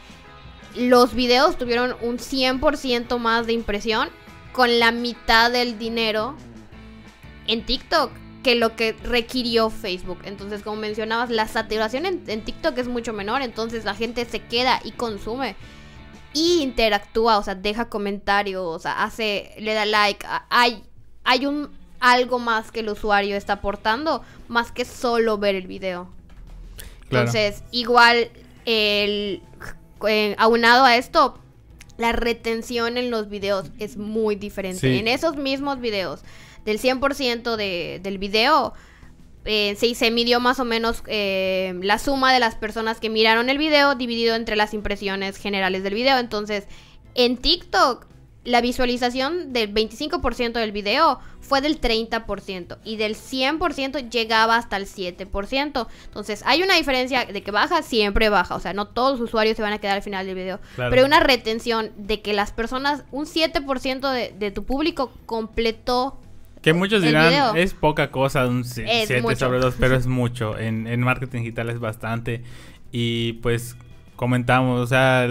los 0.77 1.14
videos 1.14 1.59
tuvieron 1.59 1.94
un 2.01 2.18
100% 2.18 3.18
más 3.18 3.46
de 3.46 3.53
impresión 3.53 4.09
con 4.53 4.79
la 4.79 4.90
mitad 4.90 5.51
del 5.51 5.79
dinero 5.79 6.35
en 7.46 7.64
TikTok 7.64 8.11
que 8.42 8.55
lo 8.55 8.76
que 8.76 8.94
requirió 9.05 9.70
Facebook. 9.70 10.18
Entonces, 10.24 10.62
como 10.62 10.76
mencionabas, 10.76 11.31
la 11.31 11.46
saturación 11.48 12.07
en, 12.07 12.24
en 12.26 12.42
TikTok 12.42 12.76
es 12.78 12.88
mucho 12.88 13.12
menor, 13.12 13.42
entonces 13.42 13.85
la 13.85 13.94
gente 13.94 14.24
se 14.24 14.40
queda 14.40 14.81
y 14.85 14.92
consume 14.92 15.57
y 16.35 16.62
interactúa, 16.62 17.38
o 17.38 17.42
sea, 17.42 17.55
deja 17.55 17.88
comentarios, 17.88 18.64
o 18.64 18.78
sea, 18.78 19.02
hace, 19.02 19.55
le 19.59 19.74
da 19.74 19.85
like, 19.85 20.26
hay, 20.48 20.83
hay 21.24 21.46
un 21.46 21.70
algo 22.00 22.38
más 22.38 22.72
que 22.72 22.81
el 22.81 22.88
usuario 22.88 23.37
está 23.37 23.55
aportando, 23.55 24.22
más 24.48 24.72
que 24.72 24.85
solo 24.85 25.38
ver 25.38 25.55
el 25.55 25.66
video. 25.66 26.09
Claro. 27.09 27.26
Entonces, 27.26 27.62
igual, 27.70 28.31
el, 28.64 29.40
eh, 30.09 30.35
aunado 30.38 30.85
a 30.85 30.96
esto, 30.96 31.38
la 31.98 32.11
retención 32.11 32.96
en 32.96 33.11
los 33.11 33.28
videos 33.28 33.70
es 33.78 33.96
muy 33.96 34.35
diferente. 34.35 34.81
Sí. 34.81 34.98
En 34.98 35.07
esos 35.07 35.37
mismos 35.37 35.81
videos, 35.81 36.22
del 36.64 36.79
100% 36.79 37.57
de, 37.57 38.01
del 38.03 38.18
video, 38.18 38.75
eh, 39.44 39.75
se, 39.77 39.94
se 39.94 40.11
midió 40.11 40.38
más 40.38 40.61
o 40.61 40.64
menos 40.64 41.03
eh, 41.07 41.75
la 41.83 41.98
suma 41.98 42.33
de 42.33 42.38
las 42.38 42.55
personas 42.55 43.01
que 43.01 43.11
miraron 43.11 43.51
el 43.51 43.59
video 43.59 43.94
dividido 43.96 44.37
entre 44.37 44.55
las 44.55 44.72
impresiones 44.72 45.37
generales 45.37 45.83
del 45.83 45.94
video. 45.94 46.18
Entonces, 46.18 46.66
en 47.14 47.37
TikTok, 47.37 48.07
la 48.44 48.61
visualización 48.61 49.53
del 49.53 49.72
25% 49.72 50.53
del 50.53 50.72
video 50.72 51.20
fue 51.40 51.61
del 51.61 51.81
30% 51.81 52.79
y 52.85 52.96
del 52.96 53.14
100% 53.16 54.11
llegaba 54.11 54.57
hasta 54.57 54.77
el 54.77 54.87
7%. 54.87 55.87
Entonces, 56.05 56.42
hay 56.44 56.62
una 56.62 56.77
diferencia 56.77 57.25
de 57.25 57.42
que 57.42 57.51
baja, 57.51 57.83
siempre 57.83 58.29
baja. 58.29 58.55
O 58.55 58.61
sea, 58.61 58.72
no 58.72 58.88
todos 58.88 59.18
los 59.18 59.29
usuarios 59.29 59.57
se 59.57 59.62
van 59.62 59.72
a 59.72 59.79
quedar 59.79 59.96
al 59.96 60.03
final 60.03 60.27
del 60.27 60.35
video. 60.35 60.61
Claro. 60.75 60.90
Pero 60.90 61.03
hay 61.03 61.07
una 61.07 61.20
retención 61.20 61.92
de 61.96 62.20
que 62.20 62.33
las 62.33 62.53
personas, 62.53 63.05
un 63.11 63.27
7% 63.27 64.12
de, 64.12 64.35
de 64.37 64.51
tu 64.51 64.64
público 64.64 65.12
completó 65.27 66.18
Que 66.62 66.72
muchos 66.72 67.03
dirán, 67.03 67.57
es 67.57 67.75
poca 67.75 68.11
cosa, 68.11 68.46
un 68.46 68.61
Es 68.61 68.75
7 68.75 69.22
mucho. 69.22 69.37
sobre 69.37 69.59
2, 69.59 69.75
pero 69.79 69.96
es 69.96 70.07
mucho. 70.07 70.59
En, 70.59 70.87
en 70.87 71.01
marketing 71.01 71.40
digital 71.40 71.68
es 71.70 71.81
bastante. 71.81 72.42
Y 72.92 73.35
pues 73.35 73.77
comentamos, 74.16 74.81
o 74.81 74.87
sea, 74.87 75.27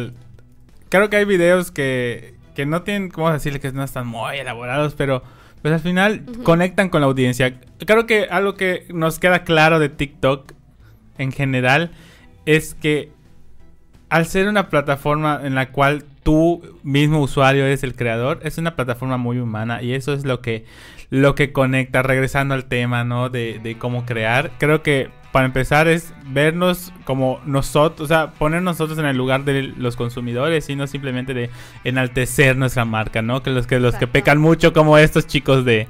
creo 0.89 1.09
que 1.09 1.17
hay 1.17 1.25
videos 1.25 1.71
que, 1.71 2.35
que 2.55 2.65
no 2.65 2.81
tienen, 2.83 3.09
¿cómo 3.09 3.31
decirle? 3.31 3.59
Que 3.59 3.71
no 3.71 3.83
están 3.83 4.07
muy 4.07 4.37
elaborados, 4.37 4.93
pero 4.95 5.23
pues 5.61 5.73
al 5.73 5.79
final 5.79 6.25
conectan 6.43 6.89
con 6.89 7.01
la 7.01 7.07
audiencia. 7.07 7.59
Creo 7.85 8.05
que 8.05 8.25
algo 8.25 8.55
que 8.55 8.87
nos 8.93 9.19
queda 9.19 9.43
claro 9.43 9.79
de 9.79 9.89
TikTok 9.89 10.53
en 11.17 11.31
general 11.31 11.91
es 12.45 12.73
que 12.73 13.11
al 14.09 14.25
ser 14.25 14.47
una 14.47 14.69
plataforma 14.69 15.39
en 15.43 15.55
la 15.55 15.71
cual 15.71 16.03
tú 16.23 16.61
mismo 16.83 17.21
usuario 17.21 17.65
eres 17.65 17.83
el 17.83 17.95
creador, 17.95 18.39
es 18.43 18.57
una 18.57 18.75
plataforma 18.75 19.17
muy 19.17 19.39
humana 19.39 19.81
y 19.81 19.93
eso 19.93 20.13
es 20.13 20.25
lo 20.25 20.41
que 20.41 20.65
lo 21.09 21.35
que 21.35 21.51
conecta, 21.51 22.03
regresando 22.03 22.53
al 22.53 22.65
tema, 22.65 23.03
¿no? 23.03 23.29
De, 23.29 23.59
de 23.61 23.77
cómo 23.77 24.05
crear. 24.05 24.51
Creo 24.59 24.81
que 24.81 25.09
para 25.33 25.45
empezar 25.45 25.89
es 25.89 26.13
vernos 26.27 26.93
como 27.03 27.41
nosotros, 27.45 28.05
o 28.05 28.07
sea, 28.07 28.31
poner 28.31 28.61
nosotros 28.61 28.97
en 28.97 29.05
el 29.05 29.17
lugar 29.17 29.43
de 29.43 29.63
los 29.63 29.97
consumidores 29.97 30.69
y 30.69 30.75
no 30.77 30.87
simplemente 30.87 31.33
de 31.33 31.49
enaltecer 31.83 32.55
nuestra 32.55 32.85
marca, 32.85 33.21
¿no? 33.21 33.43
Que 33.43 33.49
los 33.49 33.67
que, 33.67 33.79
los 33.79 33.95
que 33.95 34.07
pecan 34.07 34.39
mucho 34.39 34.71
como 34.71 34.97
estos 34.97 35.27
chicos 35.27 35.65
de, 35.65 35.87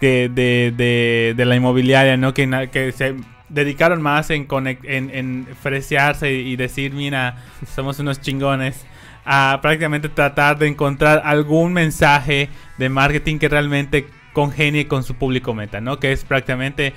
de, 0.00 0.30
de, 0.74 1.34
de 1.36 1.44
la 1.44 1.56
inmobiliaria, 1.56 2.16
¿no? 2.16 2.32
Que, 2.32 2.68
que 2.72 2.92
se 2.92 3.16
dedicaron 3.50 4.00
más 4.00 4.30
en, 4.30 4.46
en, 4.84 5.10
en 5.10 5.46
fresearse 5.62 6.32
y, 6.32 6.52
y 6.52 6.56
decir, 6.56 6.92
mira, 6.92 7.44
somos 7.74 7.98
unos 7.98 8.20
chingones. 8.22 8.86
A 9.24 9.58
prácticamente 9.62 10.08
tratar 10.08 10.58
de 10.58 10.68
encontrar 10.68 11.22
algún 11.24 11.72
mensaje 11.72 12.48
de 12.78 12.88
marketing 12.88 13.38
que 13.38 13.48
realmente 13.48 14.06
congenie 14.32 14.86
con 14.86 15.04
su 15.04 15.14
público 15.14 15.54
meta, 15.54 15.80
¿no? 15.80 15.98
Que 15.98 16.12
es 16.12 16.24
prácticamente 16.24 16.92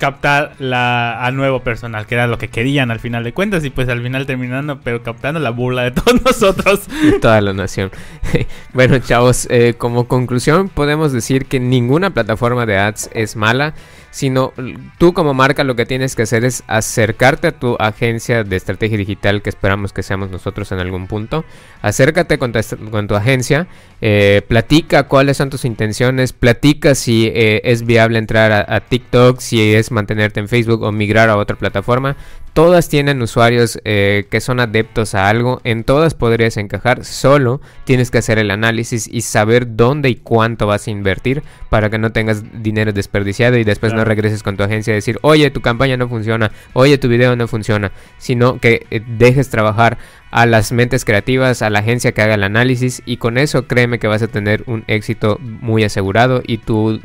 captar 0.00 0.54
la, 0.58 1.24
a 1.24 1.30
nuevo 1.30 1.60
personal, 1.60 2.06
que 2.06 2.14
era 2.14 2.26
lo 2.26 2.38
que 2.38 2.48
querían 2.48 2.90
al 2.90 3.00
final 3.00 3.22
de 3.22 3.34
cuentas, 3.34 3.64
y 3.66 3.70
pues 3.70 3.86
al 3.90 4.02
final 4.02 4.24
terminando, 4.24 4.80
pero 4.80 5.02
captando 5.02 5.38
la 5.40 5.50
burla 5.50 5.82
de 5.82 5.90
todos 5.90 6.22
nosotros. 6.24 6.88
toda 7.20 7.40
la 7.42 7.52
nación. 7.52 7.90
bueno, 8.72 8.98
chavos, 8.98 9.46
eh, 9.50 9.74
como 9.76 10.08
conclusión 10.08 10.70
podemos 10.70 11.12
decir 11.12 11.46
que 11.46 11.60
ninguna 11.60 12.10
plataforma 12.10 12.64
de 12.64 12.78
ads 12.78 13.10
es 13.12 13.36
mala 13.36 13.74
sino 14.10 14.52
tú 14.98 15.12
como 15.12 15.34
marca 15.34 15.64
lo 15.64 15.76
que 15.76 15.86
tienes 15.86 16.16
que 16.16 16.22
hacer 16.22 16.44
es 16.44 16.64
acercarte 16.66 17.48
a 17.48 17.52
tu 17.52 17.76
agencia 17.78 18.44
de 18.44 18.56
estrategia 18.56 18.98
digital 18.98 19.42
que 19.42 19.50
esperamos 19.50 19.92
que 19.92 20.02
seamos 20.02 20.30
nosotros 20.30 20.72
en 20.72 20.80
algún 20.80 21.06
punto. 21.06 21.44
Acércate 21.82 22.38
con 22.38 22.52
tu, 22.52 23.14
agencia, 23.14 23.68
eh, 24.00 24.42
platica 24.48 25.04
cuáles 25.04 25.36
son 25.36 25.50
tus 25.50 25.64
intenciones, 25.64 26.32
platica 26.32 26.94
si 26.94 27.26
eh, 27.26 27.60
es 27.64 27.84
viable 27.84 28.18
entrar 28.18 28.66
a, 28.68 28.80
TikTok, 28.80 29.40
si 29.40 29.74
es 29.74 29.90
mantenerte 29.90 30.40
en 30.40 30.48
Facebook 30.48 30.82
o 30.82 30.92
migrar 30.92 31.28
a 31.28 31.36
otra 31.36 31.56
plataforma. 31.56 32.16
Todas 32.52 32.88
tienen 32.88 33.22
usuarios 33.22 33.80
eh, 33.84 34.26
que 34.28 34.40
son 34.40 34.58
adeptos 34.58 35.14
a 35.14 35.28
algo, 35.28 35.60
en 35.62 35.84
todas 35.84 36.14
podrías 36.14 36.56
encajar, 36.56 37.04
solo 37.04 37.60
tienes 37.84 38.10
que 38.10 38.18
hacer 38.18 38.38
el 38.38 38.50
análisis 38.50 39.06
y 39.06 39.20
saber 39.20 39.76
dónde 39.76 40.10
y 40.10 40.16
cuánto 40.16 40.66
vas 40.66 40.88
a 40.88 40.90
invertir 40.90 41.44
para 41.68 41.90
que 41.90 41.98
no 41.98 42.10
tengas 42.10 42.42
dinero 42.62 42.92
desperdiciado 42.92 43.56
y 43.56 43.62
después 43.62 43.94
no 43.94 44.04
regreses 44.04 44.42
con 44.42 44.56
tu 44.56 44.64
agencia 44.64 44.92
a 44.92 44.96
decir, 44.96 45.18
oye, 45.22 45.50
tu 45.50 45.60
campaña 45.60 45.96
no 45.96 46.08
funciona, 46.08 46.50
oye, 46.72 46.98
tu 46.98 47.06
video 47.06 47.36
no 47.36 47.46
funciona, 47.46 47.92
sino 48.18 48.58
que 48.58 48.86
eh, 48.90 49.00
dejes 49.16 49.48
trabajar 49.48 49.98
a 50.30 50.46
las 50.46 50.72
mentes 50.72 51.04
creativas, 51.04 51.62
a 51.62 51.70
la 51.70 51.80
agencia 51.80 52.12
que 52.12 52.22
haga 52.22 52.34
el 52.34 52.44
análisis 52.44 53.02
y 53.04 53.16
con 53.16 53.38
eso 53.38 53.66
créeme 53.66 53.98
que 53.98 54.06
vas 54.06 54.22
a 54.22 54.28
tener 54.28 54.62
un 54.66 54.84
éxito 54.86 55.38
muy 55.40 55.82
asegurado 55.84 56.42
y 56.46 56.58
tu, 56.58 57.00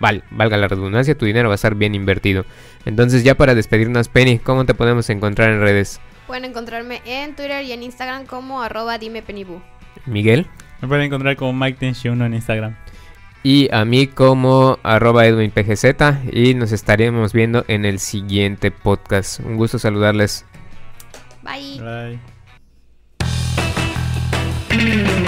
valga 0.00 0.56
la 0.56 0.68
redundancia, 0.68 1.16
tu 1.16 1.26
dinero 1.26 1.48
va 1.48 1.54
a 1.54 1.56
estar 1.56 1.74
bien 1.74 1.94
invertido. 1.94 2.44
Entonces 2.84 3.24
ya 3.24 3.36
para 3.36 3.54
despedirnos, 3.54 4.08
Penny, 4.08 4.38
¿cómo 4.38 4.64
te 4.64 4.74
podemos 4.74 5.08
encontrar 5.10 5.50
en 5.50 5.60
redes? 5.60 6.00
Pueden 6.26 6.44
encontrarme 6.44 7.00
en 7.04 7.34
Twitter 7.34 7.64
y 7.64 7.72
en 7.72 7.82
Instagram 7.82 8.26
como 8.26 8.60
arroba 8.60 8.98
dime 8.98 9.22
Miguel. 10.06 10.46
Me 10.80 10.88
pueden 10.88 11.04
encontrar 11.04 11.36
como 11.36 11.52
Mike 11.52 11.78
Tension 11.78 12.22
en 12.22 12.34
Instagram. 12.34 12.76
Y 13.42 13.72
a 13.72 13.84
mí 13.84 14.08
como 14.08 14.78
arroba 14.82 15.26
edwinpgz 15.26 15.84
y 16.32 16.54
nos 16.54 16.72
estaremos 16.72 17.32
viendo 17.32 17.64
en 17.68 17.84
el 17.84 17.98
siguiente 17.98 18.70
podcast. 18.70 19.40
Un 19.40 19.56
gusto 19.56 19.78
saludarles. 19.78 20.44
Bye. 21.42 21.80
Bye. 21.80 22.37
You. 24.70 25.27